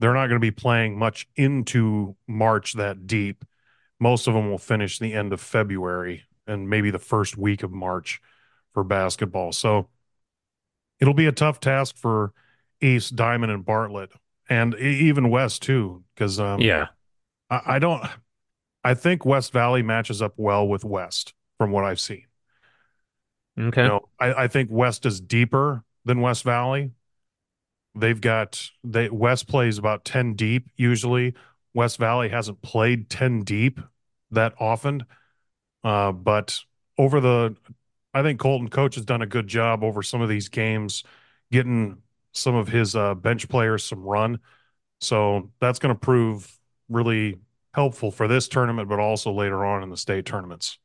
[0.00, 3.44] they're not going to be playing much into March that deep.
[4.00, 7.70] Most of them will finish the end of February and maybe the first week of
[7.70, 8.20] March
[8.72, 9.52] for basketball.
[9.52, 9.88] So
[10.98, 12.32] it'll be a tough task for
[12.80, 14.10] East, Diamond, and Bartlett,
[14.48, 16.02] and even West too.
[16.14, 16.88] Because um, yeah,
[17.50, 18.04] I, I don't.
[18.82, 22.24] I think West Valley matches up well with West from what I've seen.
[23.58, 23.82] Okay.
[23.82, 26.92] You know, I, I think West is deeper than West Valley,
[27.94, 31.34] They've got they West plays about 10 deep usually.
[31.74, 33.80] West Valley hasn't played 10 deep
[34.30, 35.04] that often.
[35.82, 36.60] Uh, but
[36.98, 37.56] over the
[38.12, 41.04] I think Colton coach has done a good job over some of these games
[41.52, 41.98] getting
[42.32, 44.38] some of his uh, bench players some run.
[45.00, 47.38] So that's going to prove really
[47.74, 50.78] helpful for this tournament, but also later on in the state tournaments.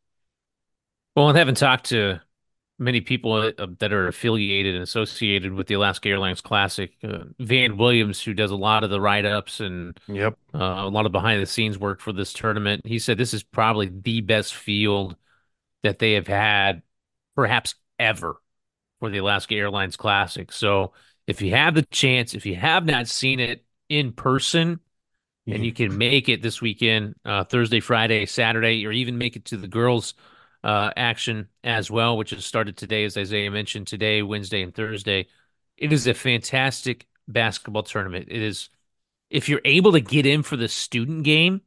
[1.15, 2.21] Well, and having talked to
[2.77, 6.91] many people uh, that are affiliated and associated with the Alaska Airlines Classic.
[7.03, 10.37] Uh, Van Williams, who does a lot of the write ups and yep.
[10.53, 13.43] Uh, a lot of behind the scenes work for this tournament, he said this is
[13.43, 15.15] probably the best field
[15.83, 16.81] that they have had,
[17.35, 18.41] perhaps ever,
[18.99, 20.51] for the Alaska Airlines Classic.
[20.51, 20.93] So
[21.27, 24.79] if you have the chance, if you have not seen it in person,
[25.47, 29.45] and you can make it this weekend, uh, Thursday, Friday, Saturday, or even make it
[29.45, 30.15] to the girls'
[30.65, 35.27] uh, action as well, which has started today, as Isaiah mentioned, today, Wednesday, and Thursday.
[35.77, 38.29] It is a fantastic basketball tournament.
[38.29, 38.69] It is,
[39.29, 41.61] if you're able to get in for the student game,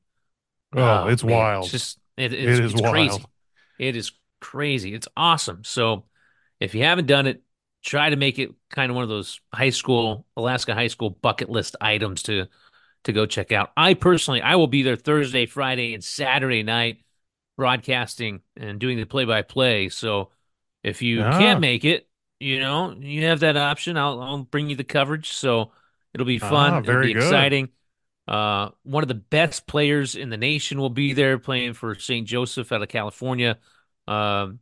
[0.75, 1.65] oh, oh it's man, wild.
[1.65, 2.93] It's just it, it's, it is it's wild.
[2.93, 3.25] crazy.
[3.79, 4.95] It is crazy.
[4.95, 5.63] It's awesome.
[5.63, 6.07] So
[6.59, 7.43] if you haven't done it,
[7.85, 11.49] try to make it kind of one of those high school, Alaska high school bucket
[11.49, 12.47] list items to
[13.05, 13.71] to go check out.
[13.77, 16.99] I personally, I will be there Thursday, Friday, and Saturday night
[17.59, 19.89] broadcasting and doing the play by play.
[19.91, 20.31] So
[20.85, 21.39] if you ah.
[21.39, 23.99] can't make it, you know, you have that option.
[23.99, 25.31] I'll, I'll bring you the coverage.
[25.33, 25.73] So
[26.15, 26.73] it'll be fun.
[26.73, 27.69] Ah, very it'll be exciting.
[28.29, 32.27] Uh, one of the best players in the nation will be there playing for St.
[32.27, 33.59] Joseph out of California.
[34.07, 34.61] Um,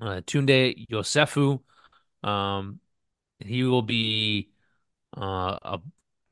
[0.00, 1.60] uh, Tounde Yessoufou.
[2.26, 2.80] Um,
[3.40, 4.48] he will be
[5.16, 5.80] uh, a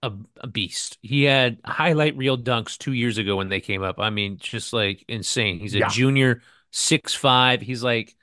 [0.05, 0.13] a,
[0.43, 0.99] a beast.
[1.03, 3.99] He had highlight reel dunks two years ago when they came up.
[3.99, 5.59] I mean, just like insane.
[5.59, 5.89] He's a yeah.
[5.89, 7.63] junior, six five.
[7.63, 8.15] He's like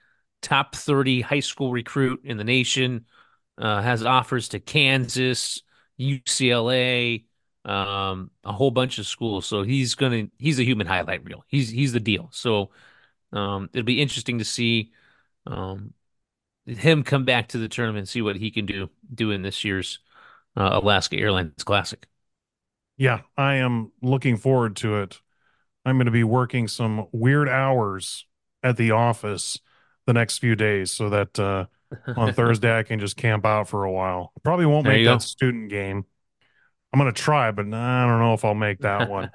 [0.41, 3.05] top thirty high school recruit in the nation.
[3.57, 5.61] Uh, has offers to Kansas,
[5.99, 7.25] UCLA,
[7.65, 9.45] um, a whole bunch of schools.
[9.45, 11.43] So he's gonna he's a human highlight reel.
[11.47, 12.29] He's he's the deal.
[12.31, 12.71] So
[13.33, 14.91] um, it'll be interesting to see
[15.47, 15.93] um,
[16.65, 19.63] him come back to the tournament and see what he can do do in this
[19.63, 19.99] year's
[20.55, 22.07] uh, Alaska Airlines Classic.
[22.97, 25.19] Yeah, I am looking forward to it.
[25.85, 28.27] I'm going to be working some weird hours
[28.61, 29.59] at the office
[30.05, 31.65] the next few days so that uh,
[32.15, 34.31] on Thursday I can just camp out for a while.
[34.43, 35.19] Probably won't make that go.
[35.19, 36.05] student game.
[36.93, 39.31] I'm going to try, but I don't know if I'll make that one.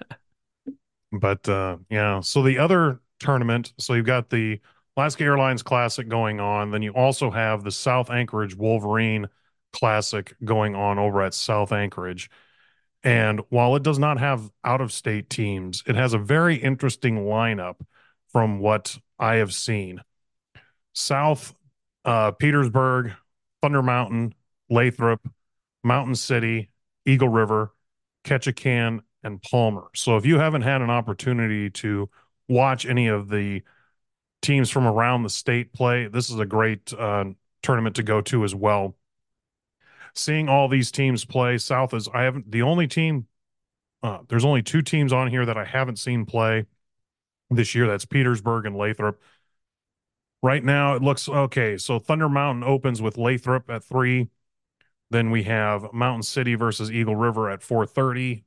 [1.12, 4.60] but uh, yeah, so the other tournament, so you've got the
[4.96, 9.28] Alaska Airlines Classic going on, then you also have the South Anchorage Wolverine
[9.72, 12.30] Classic going on over at South Anchorage.
[13.02, 17.18] And while it does not have out of state teams, it has a very interesting
[17.26, 17.76] lineup
[18.32, 20.00] from what I have seen.
[20.92, 21.54] South
[22.04, 23.12] uh, Petersburg,
[23.62, 24.34] Thunder Mountain,
[24.70, 25.28] Lathrop,
[25.84, 26.70] Mountain City,
[27.04, 27.72] Eagle River,
[28.24, 29.88] Ketchikan, and Palmer.
[29.94, 32.08] So if you haven't had an opportunity to
[32.48, 33.62] watch any of the
[34.42, 37.24] teams from around the state play, this is a great uh,
[37.62, 38.96] tournament to go to as well
[40.18, 41.58] seeing all these teams play.
[41.58, 43.26] South is I haven't the only team
[44.02, 46.66] Uh, there's only two teams on here that I haven't seen play
[47.50, 47.86] this year.
[47.88, 49.20] That's Petersburg and Lathrop.
[50.42, 51.76] Right now, it looks okay.
[51.76, 54.28] So Thunder Mountain opens with Lathrop at three.
[55.10, 58.44] Then we have Mountain City versus Eagle River at 4:30.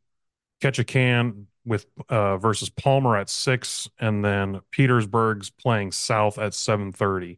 [0.61, 7.37] Ketchikan with uh, versus Palmer at six, and then Petersburg's playing South at 7:30.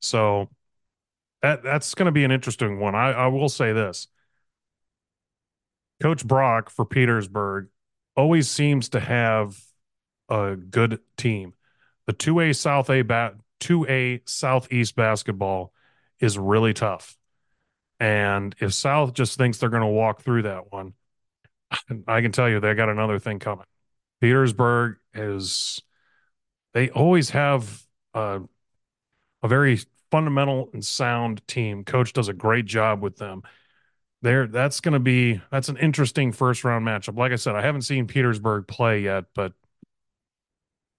[0.00, 0.50] So
[1.46, 2.94] that that's going to be an interesting one.
[2.94, 4.08] I, I will say this:
[6.02, 7.68] Coach Brock for Petersburg
[8.16, 9.60] always seems to have
[10.28, 11.54] a good team.
[12.06, 15.72] The 2A South A bat 2A Southeast basketball
[16.18, 17.16] is really tough.
[18.00, 20.94] And if South just thinks they're going to walk through that one,
[22.08, 23.66] I can tell you they got another thing coming.
[24.20, 25.80] Petersburg is
[26.74, 28.42] they always have a,
[29.42, 29.78] a very
[30.16, 31.84] fundamental and sound team.
[31.84, 33.42] Coach does a great job with them.
[34.22, 37.18] There, that's going to be that's an interesting first round matchup.
[37.18, 39.52] Like I said, I haven't seen Petersburg play yet, but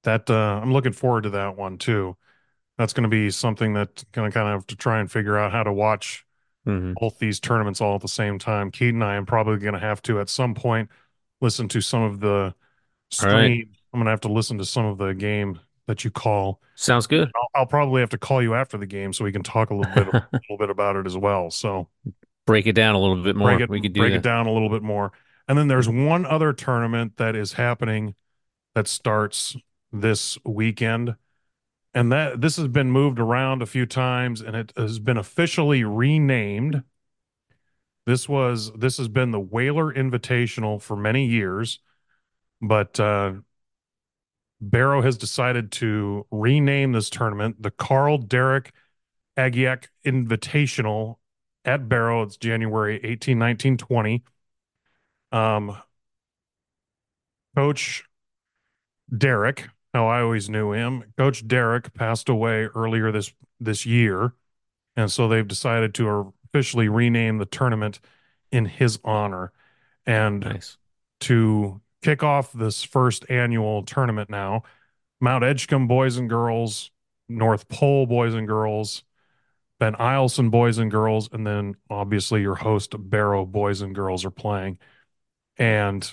[0.04, 2.16] that uh, I'm looking forward to that one too.
[2.78, 5.36] That's going to be something that going to kind of have to try and figure
[5.36, 6.24] out how to watch
[6.68, 6.94] mm-hmm.
[6.94, 8.70] both these tournaments all at the same time.
[8.70, 10.90] Keaton, and I am probably going to have to at some point
[11.42, 12.54] listen to some of the
[13.10, 13.34] stream.
[13.34, 13.68] Right.
[13.92, 16.62] I'm going to have to listen to some of the game that you call.
[16.76, 17.32] Sounds good.
[17.36, 19.76] I'll, I'll, probably have to call you after the game so we can talk a
[19.76, 21.50] little bit a little bit about it as well.
[21.50, 21.88] So
[22.46, 23.50] break it down a little bit more.
[23.50, 24.18] Break it, we could break that.
[24.18, 25.12] it down a little bit more.
[25.48, 28.16] And then there's one other tournament that is happening
[28.76, 29.56] that starts
[29.92, 31.16] this weekend.
[31.94, 35.84] And that this has been moved around a few times and it has been officially
[35.84, 36.84] renamed.
[38.06, 41.80] This was this has been the Whaler Invitational for many years,
[42.62, 43.34] but uh,
[44.60, 48.74] Barrow has decided to rename this tournament the Karl Derek
[49.38, 51.18] Ahgeak Invitational
[51.64, 52.24] at Barrow.
[52.24, 54.24] It's January 18, 19, 20.
[55.32, 55.78] Um,
[57.56, 58.04] Coach
[59.16, 61.04] Derek how I always knew him.
[61.18, 64.34] Coach Derek passed away earlier this this year,
[64.96, 68.00] and so they've decided to officially rename the tournament
[68.52, 69.52] in his honor.
[70.06, 70.78] And nice.
[71.22, 74.64] to kick off this first annual tournament now,
[75.20, 76.92] Mount Edgecombe boys and girls,
[77.28, 79.04] North Pole boys and girls,
[79.80, 84.32] Ben Eielson boys and girls, and then obviously your host Barrow boys and girls are
[84.32, 84.80] playing.
[85.58, 86.10] And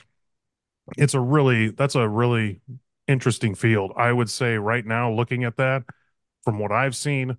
[0.97, 2.61] it's a really that's a really
[3.07, 3.93] interesting field.
[3.97, 5.85] I would say right now, looking at that,
[6.43, 7.39] from what I've seen,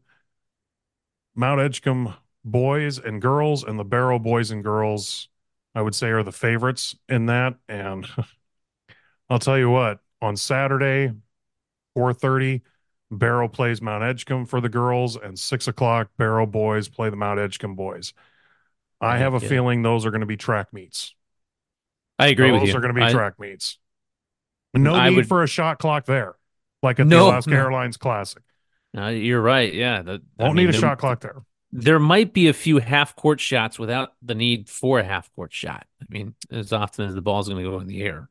[1.35, 5.29] Mount Edgecombe boys and girls and the Barrow boys and girls,
[5.75, 7.55] I would say, are the favorites in that.
[7.67, 8.07] And
[9.29, 11.11] I'll tell you what, on Saturday,
[11.97, 12.61] 4:30,
[13.11, 17.39] Barrow plays Mount Edgecombe for the girls, and six o'clock, Barrow boys play the Mount
[17.39, 18.13] Edgecombe boys.
[19.01, 21.13] I have a feeling those are going to be track meets.
[22.17, 22.67] I agree those with you.
[22.67, 23.77] Those are going to be I, track meets.
[24.73, 26.35] No I need would, for a shot clock there,
[26.81, 27.57] like at no, the Alaska no.
[27.57, 28.41] Airlines Classic.
[28.93, 29.73] You're right.
[29.73, 31.43] Yeah, the, won't mean, need a shot clock there.
[31.77, 35.51] There might be a few half court shots without the need for a half court
[35.51, 35.85] shot.
[36.01, 38.29] I mean, as often as the ball's going to go in the air.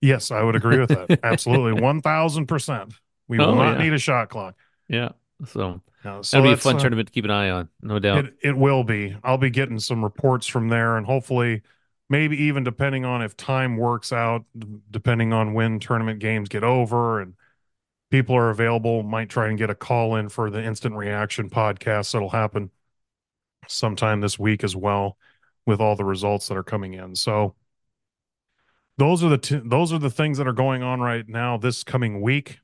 [0.00, 1.20] Yes, I would agree with that.
[1.22, 2.94] Absolutely, one thousand percent.
[3.28, 3.84] We will oh, not yeah.
[3.84, 4.54] need a shot clock.
[4.88, 5.10] Yeah.
[5.46, 8.24] So, so that'll be a fun uh, tournament to keep an eye on, no doubt.
[8.24, 9.16] It, it will be.
[9.22, 11.62] I'll be getting some reports from there, and hopefully
[12.08, 14.44] maybe even depending on if time works out,
[14.90, 17.34] depending on when tournament games get over and
[18.10, 22.12] people are available, might try and get a call in for the instant reaction podcast
[22.12, 22.70] that'll happen
[23.68, 25.16] sometime this week as well
[25.64, 27.14] with all the results that are coming in.
[27.14, 27.54] So
[28.98, 31.84] those are the t- those are the things that are going on right now this
[31.84, 32.58] coming week.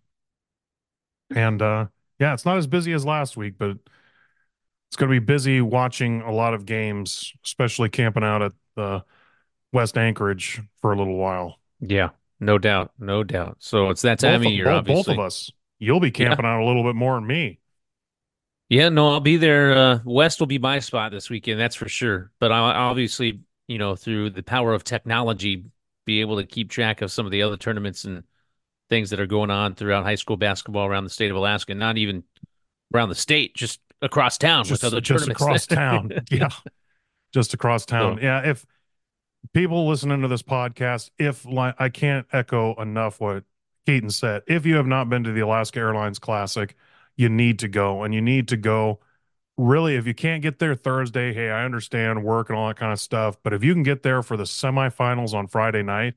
[1.34, 1.86] And uh
[2.18, 3.76] yeah, it's not as busy as last week, but
[4.92, 9.02] it's going to be busy watching a lot of games, especially camping out at the
[9.72, 11.58] West Anchorage for a little while.
[11.80, 13.56] Yeah, no doubt, no doubt.
[13.58, 14.66] So it's that time both, of year.
[14.66, 15.14] Both, obviously.
[15.14, 15.50] both of us.
[15.78, 16.52] You'll be camping yeah.
[16.52, 17.58] out a little bit more than me.
[18.72, 19.76] Yeah, no, I'll be there.
[19.76, 22.30] Uh, West will be my spot this weekend, that's for sure.
[22.38, 25.66] But I'll obviously, you know, through the power of technology,
[26.06, 28.22] be able to keep track of some of the other tournaments and
[28.88, 31.98] things that are going on throughout high school basketball around the state of Alaska, not
[31.98, 32.24] even
[32.94, 35.42] around the state, just across town just, with other just tournaments.
[35.42, 36.10] across town.
[36.30, 36.48] yeah,
[37.34, 38.16] just across town.
[38.16, 38.64] So, yeah, if
[39.52, 43.44] people listening to this podcast, if like I can't echo enough what
[43.84, 46.74] Keaton said, if you have not been to the Alaska Airlines Classic,
[47.16, 49.00] you need to go and you need to go.
[49.56, 52.92] Really, if you can't get there Thursday, hey, I understand work and all that kind
[52.92, 56.14] of stuff, but if you can get there for the semifinals on Friday night,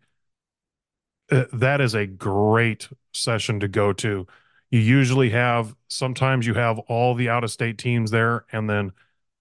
[1.31, 4.27] uh, that is a great session to go to.
[4.71, 8.91] You usually have sometimes you have all the out of state teams there, and then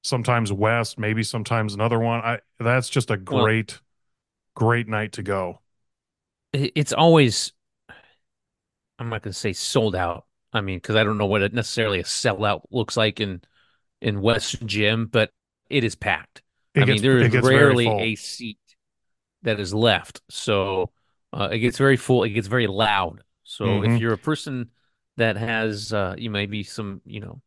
[0.02, 2.20] sometimes West, maybe sometimes another one.
[2.20, 3.80] I that's just a great,
[4.56, 5.60] well, great night to go.
[6.52, 7.52] it's always
[8.98, 10.26] I'm not going to say sold out.
[10.54, 13.42] I mean, because I don't know what it necessarily a sellout looks like in
[14.00, 15.30] in West Gym, but
[15.68, 16.42] it is packed.
[16.74, 18.58] It I gets, mean, there is rarely a seat
[19.42, 20.90] that is left, so
[21.32, 22.22] uh, it gets very full.
[22.22, 23.22] It gets very loud.
[23.42, 23.94] So mm-hmm.
[23.94, 24.70] if you're a person
[25.16, 27.42] that has uh, you may be some you know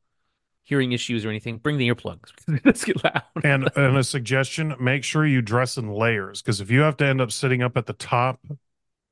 [0.63, 2.31] hearing issues or anything, bring the earplugs.
[2.65, 3.23] Let's get loud.
[3.43, 7.05] and and a suggestion: make sure you dress in layers because if you have to
[7.05, 8.45] end up sitting up at the top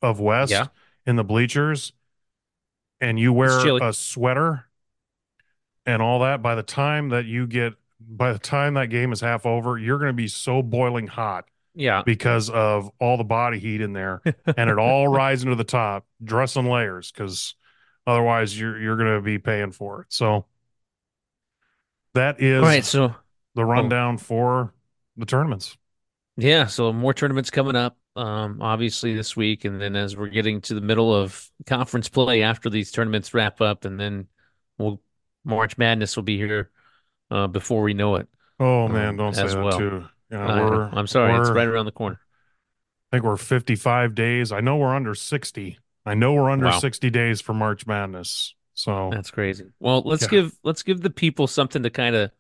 [0.02, 0.68] of West yeah.
[1.06, 1.93] in the bleachers,
[3.02, 4.66] and you wear a sweater
[5.86, 7.74] and all that, by the time that you get
[8.08, 11.46] by the time that game is half over, you're going to be so boiling hot.
[11.74, 12.04] Yeah.
[12.06, 14.22] Because of all the body heat in there
[14.58, 17.56] and it all rising to the top, dress in layers because
[18.08, 20.08] otherwise you're you're going to be paying for it.
[20.10, 20.46] So
[22.14, 23.16] that is all right, so
[23.56, 23.66] the oh.
[23.66, 24.18] rundown oh.
[24.18, 24.74] for
[25.18, 25.78] the tournaments.
[26.38, 30.61] Yeah, so more tournaments coming up um, obviously this week, and then as we're getting
[30.61, 34.27] to the middle of conference play after these tournaments wrap up, and then
[34.77, 35.01] we'll
[35.43, 36.71] March Madness will be here
[37.29, 38.27] uh, before we know it.
[38.59, 39.77] Oh man, um, don't say that well.
[39.77, 40.05] too.
[40.31, 42.19] Yeah, I'm sorry, it's right around the corner.
[43.11, 44.51] I think we're 55 days.
[44.51, 45.79] I know we're under 60.
[46.05, 46.79] I know we're under wow.
[46.79, 48.55] 60 days for March Madness.
[48.73, 49.71] So that's crazy.
[49.79, 50.29] Well, let's yeah.
[50.29, 52.31] give let's give the people something to kind of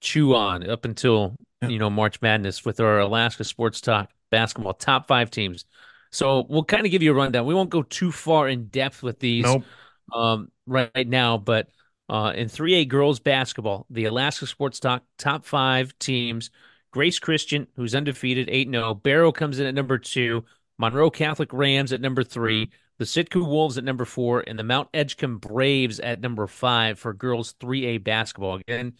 [0.00, 1.36] chew on up until
[1.70, 5.64] you know March Madness with our Alaska Sports Talk basketball top five teams.
[6.10, 7.46] So we'll kind of give you a rundown.
[7.46, 9.64] We won't go too far in depth with these nope.
[10.12, 11.68] um, right, right now, but
[12.08, 16.50] uh, in 3A girls basketball, the Alaska Sports Talk top five teams.
[16.92, 18.94] Grace Christian, who's undefeated, 8 0.
[18.94, 20.44] Barrow comes in at number two.
[20.78, 22.70] Monroe Catholic Rams at number three.
[22.98, 24.44] The Sitka Wolves at number four.
[24.46, 28.56] And the Mount Edgecombe Braves at number five for girls 3A basketball.
[28.56, 28.92] Again,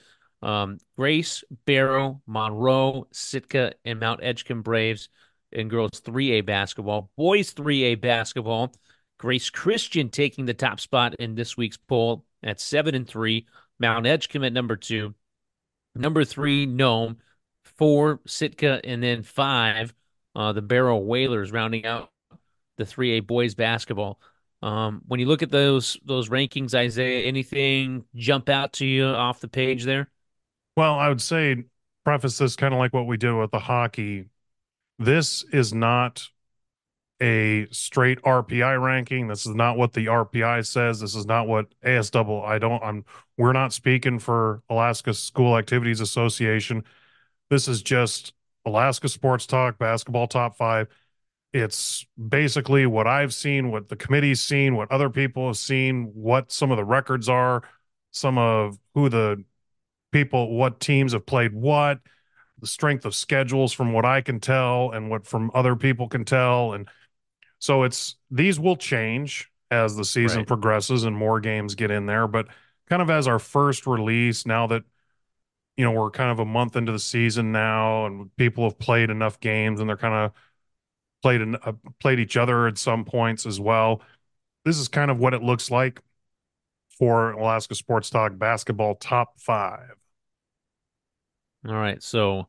[0.44, 5.08] um, Grace, Barrow, Monroe, Sitka, and Mount Edgecombe Braves
[5.50, 7.10] in girls 3A basketball.
[7.16, 8.72] Boys 3A basketball,
[9.18, 13.46] Grace Christian taking the top spot in this week's poll at 7 and 3.
[13.80, 15.14] Mount Edgecombe at number 2.
[15.94, 17.16] Number 3, Nome.
[17.78, 19.94] 4, Sitka, and then 5,
[20.36, 22.10] uh, the Barrow Whalers rounding out
[22.76, 24.20] the 3A boys basketball.
[24.62, 29.40] Um, when you look at those those rankings, Isaiah, anything jump out to you off
[29.40, 30.08] the page there?
[30.76, 31.64] Well, I would say
[32.04, 34.26] preface this kind of like what we did with the hockey.
[34.98, 36.28] This is not
[37.22, 39.28] a straight RPI ranking.
[39.28, 41.00] This is not what the RPI says.
[41.00, 42.44] This is not what ASW.
[42.44, 42.82] I don't.
[42.82, 43.04] I'm.
[43.38, 46.84] We're not speaking for Alaska School Activities Association.
[47.50, 48.34] This is just
[48.66, 50.88] Alaska Sports Talk Basketball Top Five.
[51.52, 56.50] It's basically what I've seen, what the committee's seen, what other people have seen, what
[56.50, 57.62] some of the records are,
[58.10, 59.44] some of who the
[60.14, 61.98] people, what teams have played what,
[62.60, 66.24] the strength of schedules from what I can tell and what from other people can
[66.24, 66.72] tell.
[66.72, 66.88] And
[67.58, 70.46] so it's these will change as the season right.
[70.46, 72.28] progresses and more games get in there.
[72.28, 72.46] But
[72.88, 74.84] kind of as our first release, now that
[75.76, 79.10] you know we're kind of a month into the season now, and people have played
[79.10, 80.32] enough games and they're kind of
[81.22, 84.00] played uh, played each other at some points as well.
[84.64, 86.00] This is kind of what it looks like
[86.98, 89.96] for Alaska Sports Talk basketball top five.
[91.66, 92.02] All right.
[92.02, 92.48] So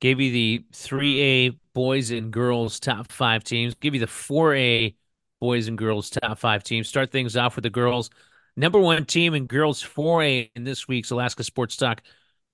[0.00, 3.74] gave you the 3A boys and girls top five teams.
[3.74, 4.94] Give you the 4A
[5.40, 6.88] boys and girls top five teams.
[6.88, 8.10] Start things off with the girls.
[8.56, 12.02] Number one team in girls 4A in this week's Alaska Sports Talk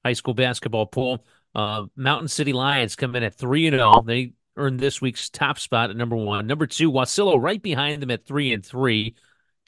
[0.05, 1.25] high school basketball poll.
[1.55, 4.03] Uh, Mountain City Lions come in at 3 and 0.
[4.07, 6.47] They earned this week's top spot at number one.
[6.47, 9.17] Number two, Wasilla right behind them at 3 and 3.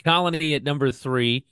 [0.05, 1.45] Colony at number three.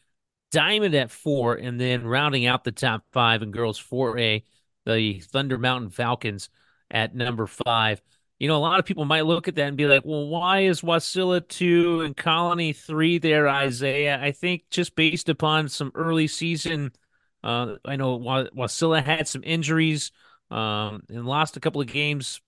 [0.53, 1.55] Diamond at four.
[1.55, 4.43] And then rounding out the top five in girls 4A
[4.87, 6.49] the Thunder Mountain Falcons
[6.91, 8.01] at number five.
[8.39, 10.61] You know, a lot of people might look at that and be like, well, why
[10.61, 14.18] is Wasilla two and Colony three there, Isaiah?
[14.20, 16.93] I think just based upon some early season,
[17.43, 20.12] uh, I know Wasilla had some injuries
[20.51, 22.41] um, and lost a couple of games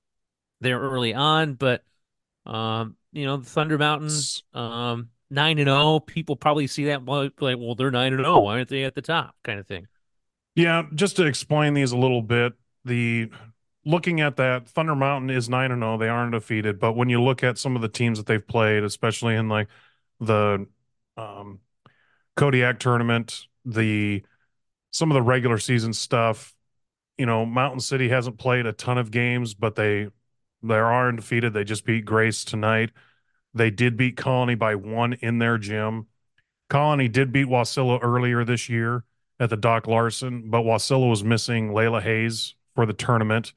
[0.61, 1.83] there early on, but,
[2.45, 7.33] um, you know, the Thunder Mountains, um, 9 and 0, people probably see that like,
[7.41, 8.41] well, they're 9 and 0.
[8.41, 9.87] Why aren't they at the top kind of thing?
[10.59, 12.53] Yeah, just to explain these a little bit,
[12.85, 13.31] the
[13.85, 15.99] looking at that, Thunder Mountain is 9 and 0.
[15.99, 18.83] They aren't defeated, but when you look at some of the teams that they've played,
[18.83, 19.69] especially in like
[20.19, 20.67] the
[21.17, 21.61] um,
[22.35, 24.25] Kodiak tournament, the
[24.91, 26.57] some of the regular season stuff,
[27.17, 30.09] you know, Mountain City hasn't played a ton of games, but they
[30.65, 31.53] they are undefeated.
[31.53, 32.91] They just beat Grace tonight.
[33.55, 36.09] They did beat Colony by one in their gym.
[36.69, 39.05] Colony did beat Wasilla earlier this year
[39.41, 43.53] at the Doc Larson, but Wasilla was missing Layla Hayes for the tournament.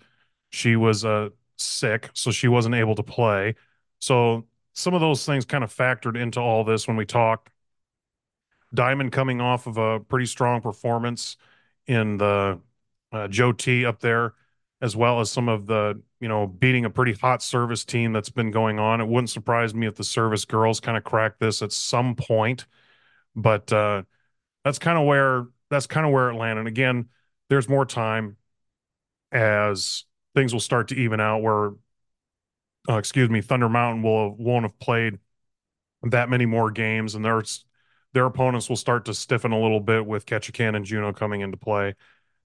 [0.50, 3.56] She was uh, sick, so she wasn't able to play.
[4.00, 7.50] So some of those things kind of factored into all this when we talked.
[8.74, 11.36] Diamond coming off of a pretty strong performance
[11.88, 12.60] in the
[13.12, 14.34] uh, Joe T up there,
[14.82, 18.30] as well as some of the, you know, beating a pretty hot service team that's
[18.30, 19.02] been going on.
[19.02, 22.66] It wouldn't surprise me if the service girls kind of crack this at some point,
[23.36, 24.04] but uh,
[24.64, 26.62] that's kind of where that's kind of where it landed.
[26.62, 27.10] And Again,
[27.50, 28.38] there's more time
[29.32, 30.06] as
[30.36, 31.42] things will start to even out.
[31.42, 31.72] Where,
[32.90, 35.20] uh, excuse me, Thunder Mountain will won't have played
[36.04, 37.66] that many more games, and there's
[38.14, 41.58] their opponents will start to stiffen a little bit with Ketchikan and Juneau coming into
[41.58, 41.96] play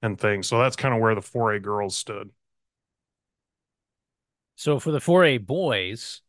[0.03, 0.47] and things.
[0.49, 2.31] So that's kind of where the 4A girls stood.
[4.57, 6.23] So for the 4A boys,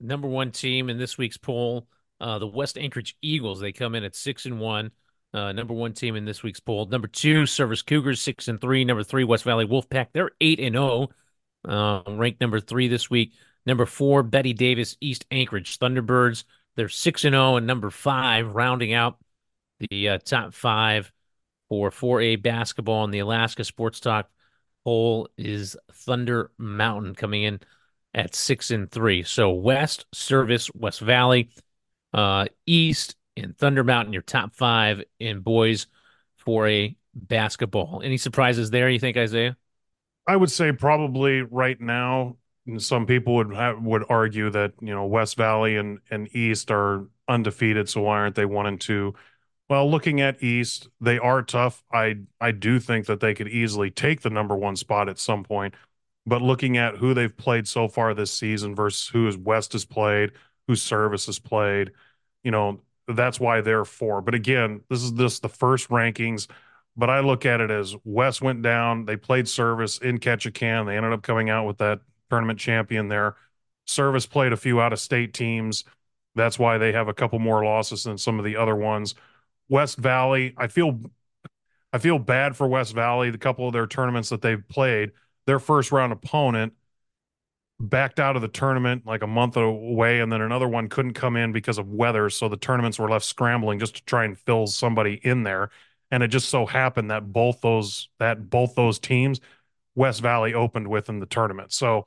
[0.00, 1.88] number one team in this week's poll,
[2.20, 3.60] uh, the West Anchorage Eagles.
[3.60, 4.90] They come in at six and one.
[5.32, 6.86] Uh, number one team in this week's poll.
[6.86, 8.84] Number two, Service Cougars, six and three.
[8.84, 10.08] Number three, West Valley Wolfpack.
[10.12, 11.08] They're eight and zero,
[11.64, 13.32] oh, uh, ranked number three this week.
[13.64, 16.44] Number four, Bettye Davis, East Anchorage Thunderbirds.
[16.74, 19.18] They're six and zero, and number five, rounding out
[19.78, 21.12] the uh, top five
[21.68, 24.28] for 4A basketball in the Alaska Sports Talk
[24.84, 27.60] poll is Thunder Mountain coming in
[28.14, 29.22] at six and three.
[29.22, 31.50] So West, Service, West Valley,
[32.12, 35.86] uh, East, and Thunder Mountain, your top five in boys
[36.36, 38.02] for a basketball.
[38.04, 38.88] Any surprises there?
[38.88, 39.56] You think, Isaiah?
[40.26, 42.36] I would say probably right now
[42.78, 43.52] some people would
[43.82, 48.34] would argue that you know West Valley and and East are undefeated, so why aren't
[48.34, 49.14] they one and two?
[49.68, 51.82] Well, looking at East, they are tough.
[51.92, 55.44] I I do think that they could easily take the number one spot at some
[55.44, 55.74] point.
[56.26, 59.84] But looking at who they've played so far this season versus who is West has
[59.84, 60.32] played,
[60.68, 61.92] who Service has played,
[62.44, 62.80] you know,
[63.16, 64.20] that's why they're four.
[64.20, 66.48] But again, this is this the first rankings.
[66.96, 69.04] But I look at it as West went down.
[69.04, 70.86] They played Service in Ketchikan.
[70.86, 73.36] They ended up coming out with that tournament champion there.
[73.86, 75.84] Service played a few out of state teams.
[76.34, 79.14] That's why they have a couple more losses than some of the other ones.
[79.68, 81.00] West Valley, I feel
[81.92, 83.30] I feel bad for West Valley.
[83.30, 85.12] The couple of their tournaments that they've played,
[85.46, 86.74] their first round opponent
[87.80, 91.36] backed out of the tournament like a month away, and then another one couldn't come
[91.36, 92.28] in because of weather.
[92.28, 95.70] So the tournaments were left scrambling just to try and fill somebody in there.
[96.10, 99.40] And it just so happened that both those that both those teams,
[99.94, 101.72] West Valley opened with in the tournament.
[101.72, 102.04] So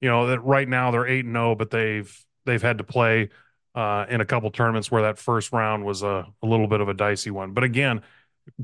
[0.00, 2.84] you know that right now they're eight and zero, oh, but they've they've had to
[2.84, 3.30] play
[3.74, 6.88] uh, in a couple tournaments where that first round was a, a little bit of
[6.88, 7.52] a dicey one.
[7.52, 8.02] But again,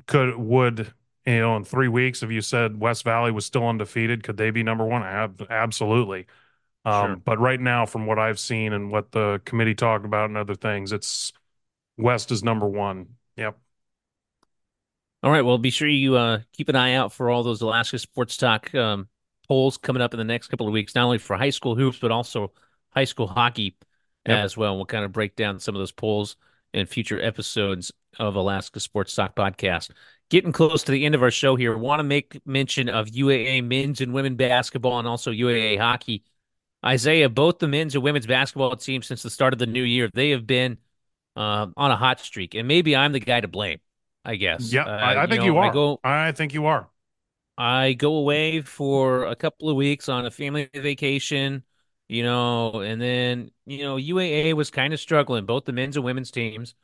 [0.07, 0.93] could would
[1.35, 4.51] you know in three weeks if you said West Valley was still undefeated, could they
[4.51, 5.03] be number one?
[5.03, 6.26] Ab- absolutely.
[6.85, 7.16] Um, sure.
[7.16, 10.55] But right now, from what I've seen and what the committee talked about and other
[10.55, 11.33] things, it's
[11.97, 13.09] West is number one.
[13.37, 13.59] Yep.
[15.22, 15.45] All right.
[15.45, 18.72] Well, be sure you uh, keep an eye out for all those Alaska Sports Talk
[18.74, 19.09] um,
[19.49, 21.99] polls coming up in the next couple of weeks, not only for high school hoops,
[21.99, 22.53] but also
[22.91, 23.76] high school hockey
[24.26, 24.45] yep.
[24.45, 24.76] as well.
[24.76, 26.37] We'll kind of break down some of those polls
[26.72, 29.91] in future episodes of Alaska Sports Talk Podcast.
[30.31, 31.76] Getting close to the end of our show here.
[31.76, 36.22] Want to make mention of UAA men's and women basketball and also UAA hockey.
[36.85, 40.11] Isaiah, both the men's and women's basketball teams since the start of the new year,
[40.12, 40.79] they have been
[41.35, 43.81] uh, on a hot streak, and maybe I'm the guy to blame.
[44.24, 44.72] I guess.
[44.72, 45.70] Yeah, uh, I, I, think you, know, you are.
[45.70, 46.89] I, go, I think you are.
[47.57, 51.64] I go away for a couple of weeks on a family vacation,
[52.09, 56.05] you know, and then, you know, UAA was kind of struggling, both the men's and
[56.05, 56.74] women's teams,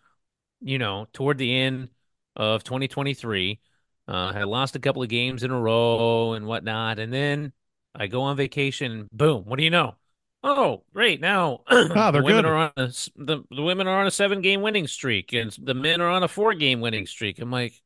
[0.62, 1.90] you know, toward the end
[2.36, 3.60] of 2023.
[4.06, 6.98] Uh, had lost a couple of games in a row and whatnot.
[6.98, 7.52] And then
[7.94, 9.94] I go on vacation, boom, what do you know?
[10.42, 11.22] Oh, great.
[11.22, 12.44] Now they're the women good.
[12.44, 15.72] Are on a, the, the women are on a seven game winning streak and the
[15.72, 17.38] men are on a four game winning streak.
[17.38, 17.80] I'm like,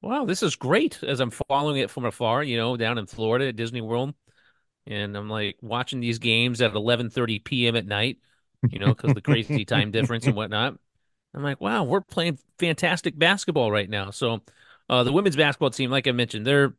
[0.00, 3.48] wow, this is great as I'm following it from afar, you know, down in Florida
[3.48, 4.14] at Disney World.
[4.86, 7.76] And I'm like watching these games at 11:30 p.m.
[7.76, 8.18] at night,
[8.70, 10.78] you know, because the crazy time difference and whatnot.
[11.34, 14.10] I'm like, wow, we're playing fantastic basketball right now.
[14.10, 14.40] So,
[14.88, 16.74] uh, the women's basketball team, like I mentioned, they're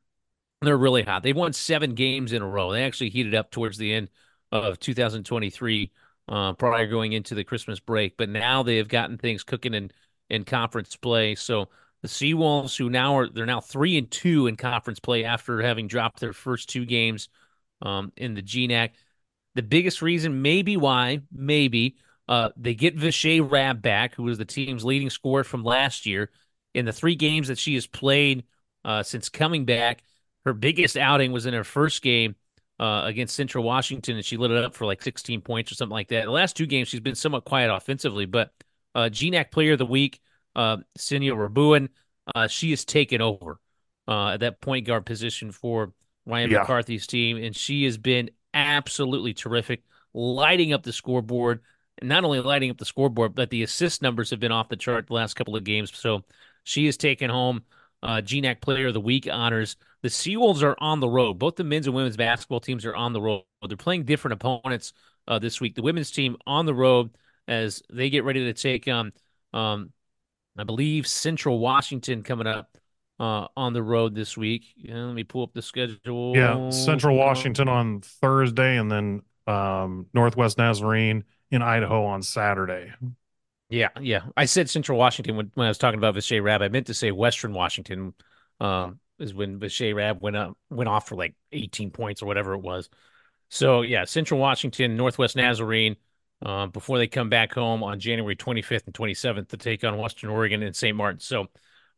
[0.62, 1.24] they're really hot.
[1.24, 2.72] They've won seven games in a row.
[2.72, 4.10] They actually heated up towards the end
[4.52, 5.92] of 2023,
[6.28, 8.18] uh, prior going into the Christmas break.
[8.18, 9.92] But now they have gotten things cooking in
[10.30, 11.36] in conference play.
[11.36, 11.70] So
[12.02, 15.88] the Seawolves, who now are they're now three and two in conference play after having
[15.88, 17.30] dropped their first two games
[17.82, 18.92] um, in the GNAC.
[19.56, 21.98] The biggest reason, maybe why, maybe
[22.34, 26.32] uh, they get Vishay Rab back, who was the team's leading scorer from last year.
[26.74, 28.46] In the three games that she has played
[28.84, 30.02] uh, since coming back,
[30.44, 32.36] her biggest outing was in her first game
[32.80, 35.94] uh, against Central Washington, and she lit it up for like 16 points or something
[35.94, 36.26] like that.
[36.26, 38.52] The last two games, she's been somewhat quiet offensively, but
[38.96, 40.20] uh, GNAC Player of the Week
[40.56, 41.90] uh, Senia Rabuin,
[42.34, 43.60] uh, she has taken over
[44.08, 45.94] uh, at that point guard position for
[46.26, 46.60] Ryan yeah.
[46.62, 49.84] McCarthy's team, and she has been absolutely terrific,
[50.16, 51.62] lighting up the scoreboard.
[52.02, 55.08] Not only lighting up the scoreboard, but the assist numbers have been off the chart
[55.08, 55.96] the last couple of games.
[55.96, 56.24] So
[56.64, 57.64] she has taken home
[58.02, 59.78] uh, GNAC Player of the Week honors.
[60.02, 61.40] The Seawolves are on the road.
[61.40, 63.44] Both the men's and women's basketball teams are on the road.
[63.66, 64.94] They're playing different opponents
[65.28, 65.76] uh, this week.
[65.76, 67.12] The women's team on the road
[67.48, 69.14] as they get ready to take on,
[69.54, 69.92] um,
[70.58, 72.78] I believe, Central Washington coming up
[73.20, 74.66] uh, on the road this week.
[74.76, 76.36] Yeah, let me pull up the schedule.
[76.36, 82.92] Yeah, Central Washington on Thursday, and then um, Northwest Nazarene in Idaho on Saturday.
[83.70, 84.22] Yeah, yeah.
[84.38, 86.62] I said Central Washington when, when I was talking about Vishay Rab.
[86.62, 88.14] I meant to say Western Washington.
[88.60, 92.54] Um, is when Vishay Rab went up went off for like 18 points or whatever
[92.54, 92.90] it was.
[93.50, 95.96] So yeah, Central Washington, Northwest Nazarene,
[96.44, 100.30] um, before they come back home on January 25th and 27th to take on Western
[100.30, 100.96] Oregon and St.
[100.96, 101.20] Martin.
[101.20, 101.48] So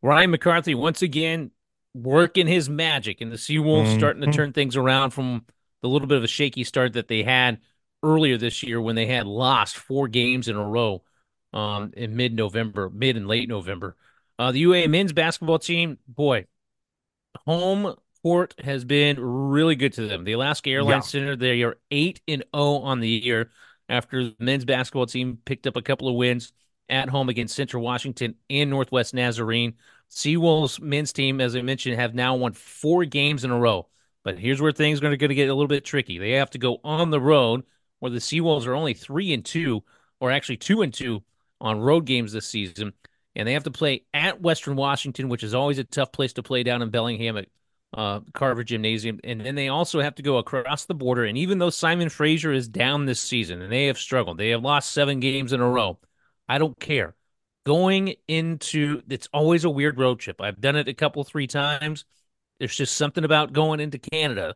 [0.02, 1.50] Ryan McCarthy once again
[1.94, 3.98] working his magic, and the Seawolves mm-hmm.
[3.98, 5.46] starting to turn things around from
[5.86, 7.58] the little bit of a shaky start that they had
[8.02, 11.02] earlier this year when they had lost four games in a row
[11.52, 13.96] um, in mid November, mid and late November.
[14.38, 16.46] Uh, the UA men's basketball team, boy,
[17.46, 20.24] home court has been really good to them.
[20.24, 21.20] The Alaska Airlines yeah.
[21.20, 23.50] Center, they are 8 and 0 on the year
[23.88, 26.52] after the men's basketball team picked up a couple of wins
[26.88, 29.74] at home against Central Washington and Northwest Nazarene.
[30.10, 33.86] Seawolves men's team, as I mentioned, have now won four games in a row.
[34.26, 36.18] But here's where things are going to get a little bit tricky.
[36.18, 37.62] They have to go on the road,
[38.00, 39.84] where the Seawolves are only three and two,
[40.18, 41.22] or actually two and two
[41.60, 42.92] on road games this season,
[43.36, 46.42] and they have to play at Western Washington, which is always a tough place to
[46.42, 47.46] play down in Bellingham at
[47.94, 51.22] uh, Carver Gymnasium, and then they also have to go across the border.
[51.22, 54.62] And even though Simon Fraser is down this season and they have struggled, they have
[54.64, 56.00] lost seven games in a row.
[56.48, 57.14] I don't care.
[57.64, 60.40] Going into it's always a weird road trip.
[60.40, 62.04] I've done it a couple, three times.
[62.58, 64.54] There's just something about going into Canada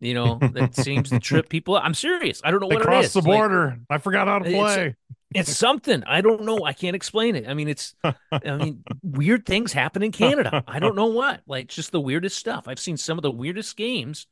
[0.00, 1.76] you know, that seems to trip people.
[1.76, 2.40] I'm serious.
[2.44, 3.12] I don't know they what cross it is.
[3.14, 3.68] the border.
[3.68, 4.96] Like, I forgot how to play.
[5.34, 6.04] It's, it's, something.
[6.04, 6.64] I don't know.
[6.64, 7.48] I can't explain it.
[7.48, 7.94] I mean, it's.
[8.04, 8.14] I
[8.56, 10.64] mean, weird things happen in Canada.
[10.68, 11.42] I don't know what.
[11.46, 12.66] Like just the weirdest stuff.
[12.66, 14.26] I've seen some of the weirdest games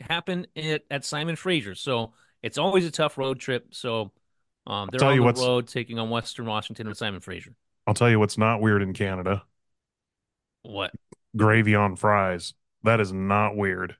[0.00, 1.74] happen at, at Simon Fraser.
[1.74, 2.12] So
[2.42, 3.74] it's always a tough road trip.
[3.74, 4.12] So
[4.66, 7.54] um, they're on the road taking on Western Washington and Simon Fraser.
[7.86, 9.42] I'll tell you what's not weird in Canada.
[10.62, 10.92] What?
[11.36, 12.54] Gravy on fries.
[12.84, 13.96] That is not weird.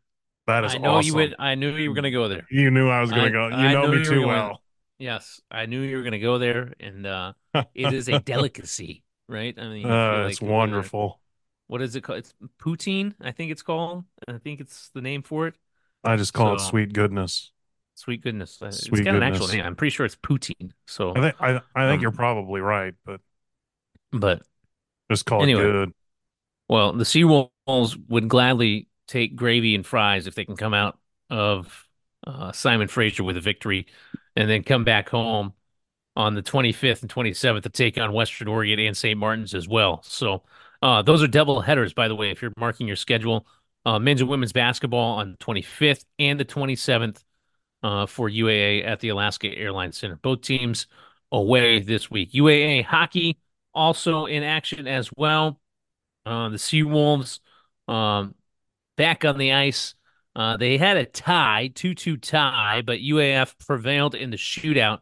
[0.46, 1.06] That is I know awesome.
[1.06, 1.34] you would.
[1.38, 2.46] I knew you were going to go there.
[2.50, 3.48] You knew I was going to go.
[3.48, 4.62] You know me too well.
[4.98, 7.32] Yes, I knew you were going to go there, and uh,
[7.74, 9.54] it is a delicacy, right?
[9.56, 11.20] I mean, uh, like it's wonderful.
[11.68, 12.18] what is it called?
[12.18, 13.14] It's poutine.
[13.20, 14.04] I think it's called.
[14.26, 15.54] I think it's the name for it.
[16.02, 17.52] I just call so, it sweet goodness.
[17.94, 18.60] Sweet goodness.
[18.60, 19.28] Uh, sweet it's got goodness.
[19.28, 19.64] an actual name.
[19.64, 20.72] I'm pretty sure it's poutine.
[20.86, 23.20] So I think I, I think um, you're probably right, but
[24.12, 24.42] but
[25.10, 25.92] just call anyway, it good.
[26.68, 27.50] Well, the Seawolves
[28.08, 30.98] would gladly take gravy and fries if they can come out
[31.30, 31.86] of
[32.26, 33.86] uh, Simon Fraser with a victory
[34.36, 35.54] and then come back home
[36.16, 39.18] on the 25th and 27th to take on Western Oregon and St.
[39.18, 40.02] Martin's as well.
[40.02, 40.42] So
[40.82, 43.46] uh, those are double headers, by the way, if you're marking your schedule.
[43.86, 47.24] Uh, men's and women's basketball on the 25th and the 27th
[47.82, 50.16] uh, for UAA at the Alaska Airlines Center.
[50.16, 50.86] Both teams
[51.30, 52.32] away this week.
[52.32, 53.38] UAA hockey
[53.72, 55.60] also in action as well.
[56.28, 57.40] Uh, the Seawolves
[57.88, 58.34] um,
[58.98, 59.94] back on the ice.
[60.36, 65.00] Uh, they had a tie, 2 2 tie, but UAF prevailed in the shootout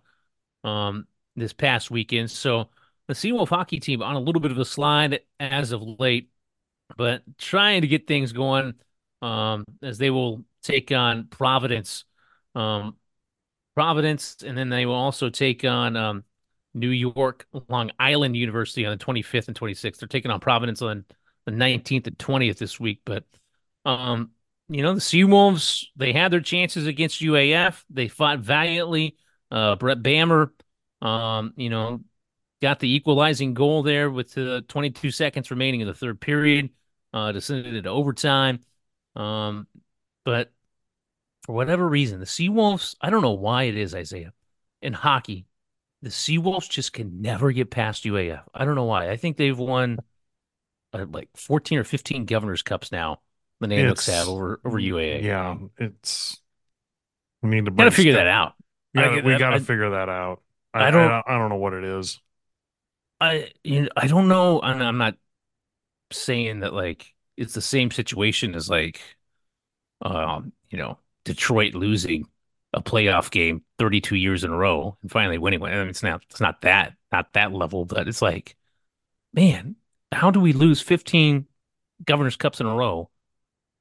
[0.62, 2.30] um, this past weekend.
[2.30, 2.68] So
[3.08, 6.30] the Seawolf hockey team on a little bit of a slide as of late,
[6.96, 8.74] but trying to get things going
[9.20, 12.04] um, as they will take on Providence.
[12.54, 12.96] Um,
[13.74, 16.24] Providence, and then they will also take on um,
[16.76, 19.98] New York Long Island University on the 25th and 26th.
[19.98, 21.04] They're taking on Providence on
[21.46, 23.24] the 19th and 20th this week, but
[23.84, 24.30] um,
[24.68, 27.82] you know, the Seawolves, they had their chances against UAF.
[27.88, 29.16] They fought valiantly.
[29.50, 30.50] Uh, Brett Bammer,
[31.00, 32.00] um, you know,
[32.60, 36.70] got the equalizing goal there with the 22 seconds remaining in the third period
[37.12, 38.60] uh, to send it into overtime.
[39.14, 39.68] Um,
[40.24, 40.52] but
[41.44, 44.32] for whatever reason, the Seawolves, I don't know why it is, Isaiah,
[44.82, 45.46] in hockey,
[46.06, 48.44] the Seawolves just can never get past UAF.
[48.54, 49.10] I don't know why.
[49.10, 49.98] I think they've won
[50.92, 53.18] uh, like 14 or 15 Governor's Cups now
[53.58, 55.24] the name Nanooks have over over UAA.
[55.24, 56.40] Yeah, it's
[57.42, 58.54] we need to gotta figure that out.
[58.94, 60.42] Yeah, we got to figure that out.
[60.72, 61.10] I, I don't.
[61.10, 62.20] I, I, don't know what it is.
[63.20, 64.62] I you know, I don't know.
[64.62, 65.16] I'm, I'm not
[66.12, 69.00] saying that like it's the same situation as like,
[70.02, 72.28] um, you know, Detroit losing
[72.76, 75.72] a playoff game 32 years in a row and finally winning one.
[75.72, 78.56] I mean, it's not it's not that not that level, but it's like,
[79.32, 79.76] man,
[80.12, 81.46] how do we lose 15
[82.04, 83.10] Governor's Cups in a row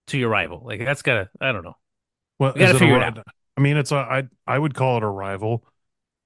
[0.08, 0.62] to your rival.
[0.66, 1.76] Like that's gotta, I don't know.
[2.40, 3.28] Well, we gotta figure it, it out.
[3.58, 5.66] I mean, it's a, I, I would call it a rival,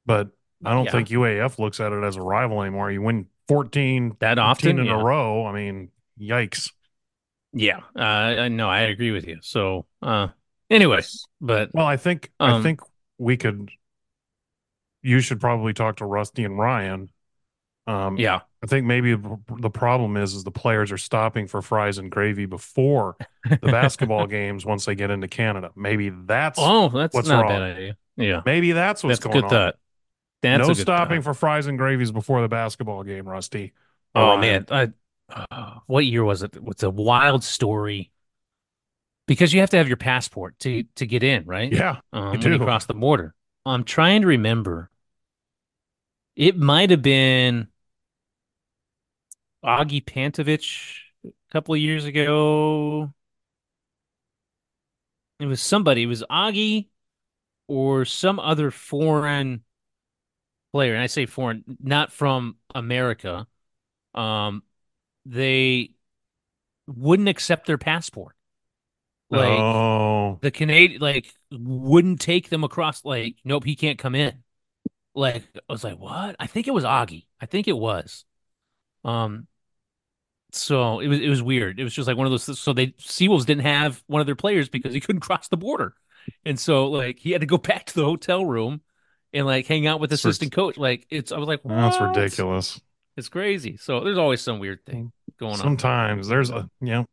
[0.05, 0.29] but
[0.65, 0.91] I don't Yeah.
[0.91, 2.91] think UAF looks at it as a rival anymore.
[2.91, 4.79] You win 14, That 15 often?
[4.79, 4.99] in Yeah.
[4.99, 5.45] a row.
[5.45, 5.89] I mean,
[6.19, 6.71] yikes.
[7.53, 7.79] Yeah.
[7.95, 9.37] Uh, no, I agree with you.
[9.41, 10.29] So, uh,
[10.69, 11.01] anyway,
[11.41, 12.81] but Well, I think I Um, think
[13.17, 13.69] we could.
[15.01, 17.09] You should probably talk to Rusty and Ryan.
[17.87, 18.41] Um, yeah.
[18.63, 22.45] I think maybe the problem is is the players are stopping for fries and gravy
[22.45, 23.17] before
[23.49, 25.71] the basketball games once they get into Canada.
[25.75, 27.51] Maybe that's Oh, that's what's not wrong.
[27.51, 27.97] a bad idea.
[28.17, 28.41] Yeah.
[28.45, 29.49] maybe that's what's That's a going good on.
[29.49, 29.75] thought.
[30.41, 31.23] That's no good stopping thought.
[31.23, 33.73] for fries and gravies before the basketball game, Rusty.
[34.15, 34.89] Oh man, I,
[35.29, 36.55] uh, what year was it?
[36.67, 38.11] It's a wild story
[39.29, 41.71] because you have to have your passport to to get in, right?
[41.71, 43.35] Yeah, um, you when you cross the border.
[43.63, 44.89] I'm trying to remember.
[46.35, 47.67] It might have been
[49.63, 53.13] Augie Pantovich a couple of years ago.
[55.39, 56.03] It was somebody.
[56.03, 56.87] It was Augie
[57.67, 59.63] or some other foreign
[60.73, 60.95] player.
[60.95, 63.45] And I say foreign, not from America.
[64.15, 64.63] Um,
[65.25, 65.91] they
[66.87, 68.35] wouldn't accept their passport.
[69.31, 73.05] Like oh, the Canadian, like wouldn't take them across.
[73.05, 74.43] Like, nope, he can't come in.
[75.13, 76.35] Like, I was like, what?
[76.39, 77.25] I think it was Augie.
[77.39, 78.25] I think it was.
[79.03, 79.47] Um,
[80.51, 81.79] so it was it was weird.
[81.79, 82.59] It was just like one of those.
[82.59, 85.93] So they Seawolves didn't have one of their players because he couldn't cross the border,
[86.43, 88.81] and so like he had to go back to the hotel room
[89.31, 90.77] and like hang out with the That's rid- assistant coach.
[90.77, 92.81] Like it's I was like, that's ridiculous.
[93.15, 93.77] It's crazy.
[93.77, 95.57] So there's always some weird thing going on.
[95.59, 97.05] Sometimes there's a you know,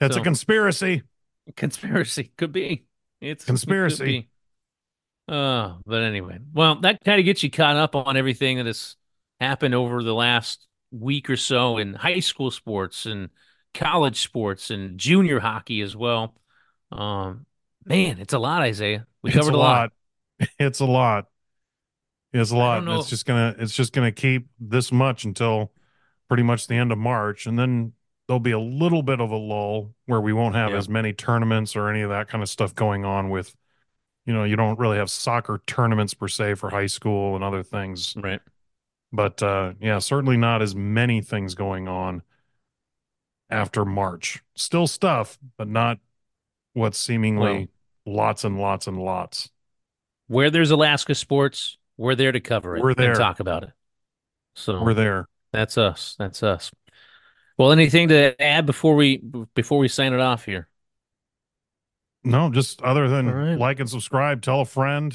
[0.00, 1.02] it's So- a conspiracy.
[1.56, 2.86] Conspiracy could be.
[3.20, 4.04] It's it Conspiracy.
[4.04, 4.28] be.
[5.28, 8.96] Uh, but anyway, well, that kind of gets you caught up on everything that has
[9.40, 13.30] happened over the last week or so in high school sports and
[13.72, 16.34] college sports and junior hockey as well.
[16.90, 17.46] Um,
[17.84, 19.06] man, it's a lot, Isaiah.
[19.22, 19.92] We covered a lot.
[20.40, 20.48] lot.
[20.58, 21.26] It's a lot.
[22.32, 22.88] It's a lot.
[22.88, 25.70] it's just gonna it's just gonna keep this much until
[26.28, 27.46] pretty much the end of March.
[27.46, 27.92] And then
[28.30, 30.76] there'll be a little bit of a lull where we won't have Yeah.
[30.76, 33.56] as many tournaments or any of that kind of stuff going on with
[34.24, 37.64] you know, you don't really have soccer tournaments per se for high school and other
[37.64, 38.14] things.
[38.16, 38.40] Right.
[39.12, 42.22] But uh yeah, certainly not as many things going on
[43.50, 44.44] after March.
[44.54, 45.98] Still stuff, but not
[46.74, 47.68] what seemingly
[48.06, 49.50] lots and lots and lots.
[50.28, 53.10] Where there's Alaska sports, we're there to cover it We're there.
[53.10, 53.72] and talk about it.
[54.54, 55.26] So We're there.
[55.52, 56.14] that's us.
[56.16, 56.70] That's us.
[57.60, 59.18] Well, anything to add before we
[59.54, 60.66] before we sign it off here?
[62.24, 63.58] No, just other than right.
[63.58, 65.14] like and subscribe, tell a friend,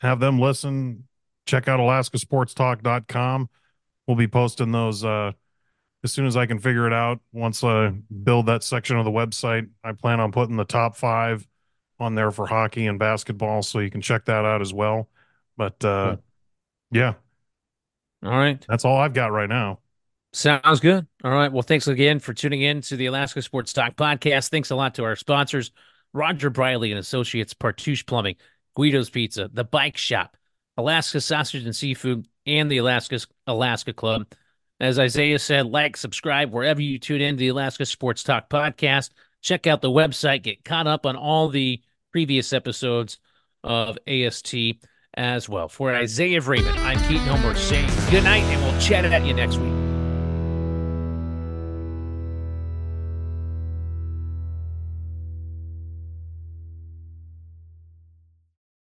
[0.00, 1.06] have them listen,
[1.44, 3.50] check out alaskasportstalk.com.
[4.06, 5.32] We'll be posting those uh
[6.02, 7.20] as soon as I can figure it out.
[7.34, 7.90] Once I
[8.24, 11.46] build that section of the website, I plan on putting the top 5
[12.00, 15.10] on there for hockey and basketball so you can check that out as well.
[15.58, 16.16] But uh
[16.90, 17.12] yeah,
[18.24, 18.64] All right.
[18.66, 19.81] that's all I've got right now.
[20.32, 21.06] Sounds good.
[21.22, 21.52] All right.
[21.52, 24.48] Well, thanks again for tuning in to the Alaska Sports Talk podcast.
[24.48, 25.70] Thanks a lot to our sponsors,
[26.14, 28.36] Roger Briley and Associates, Partusch Plumbing,
[28.74, 30.36] Guido's Pizza, The Bike Shop,
[30.78, 34.26] Alaska Sausage and Seafood, and the Alaska Alaska Club.
[34.80, 39.10] As Isaiah said, like, subscribe wherever you tune in to the Alaska Sports Talk podcast.
[39.42, 43.18] Check out the website, get caught up on all the previous episodes
[43.62, 44.54] of AST
[45.14, 45.68] as well.
[45.68, 49.34] For Isaiah Raymond, I'm Keaton Homer saying good night, and we'll chat it at you
[49.34, 49.71] next week.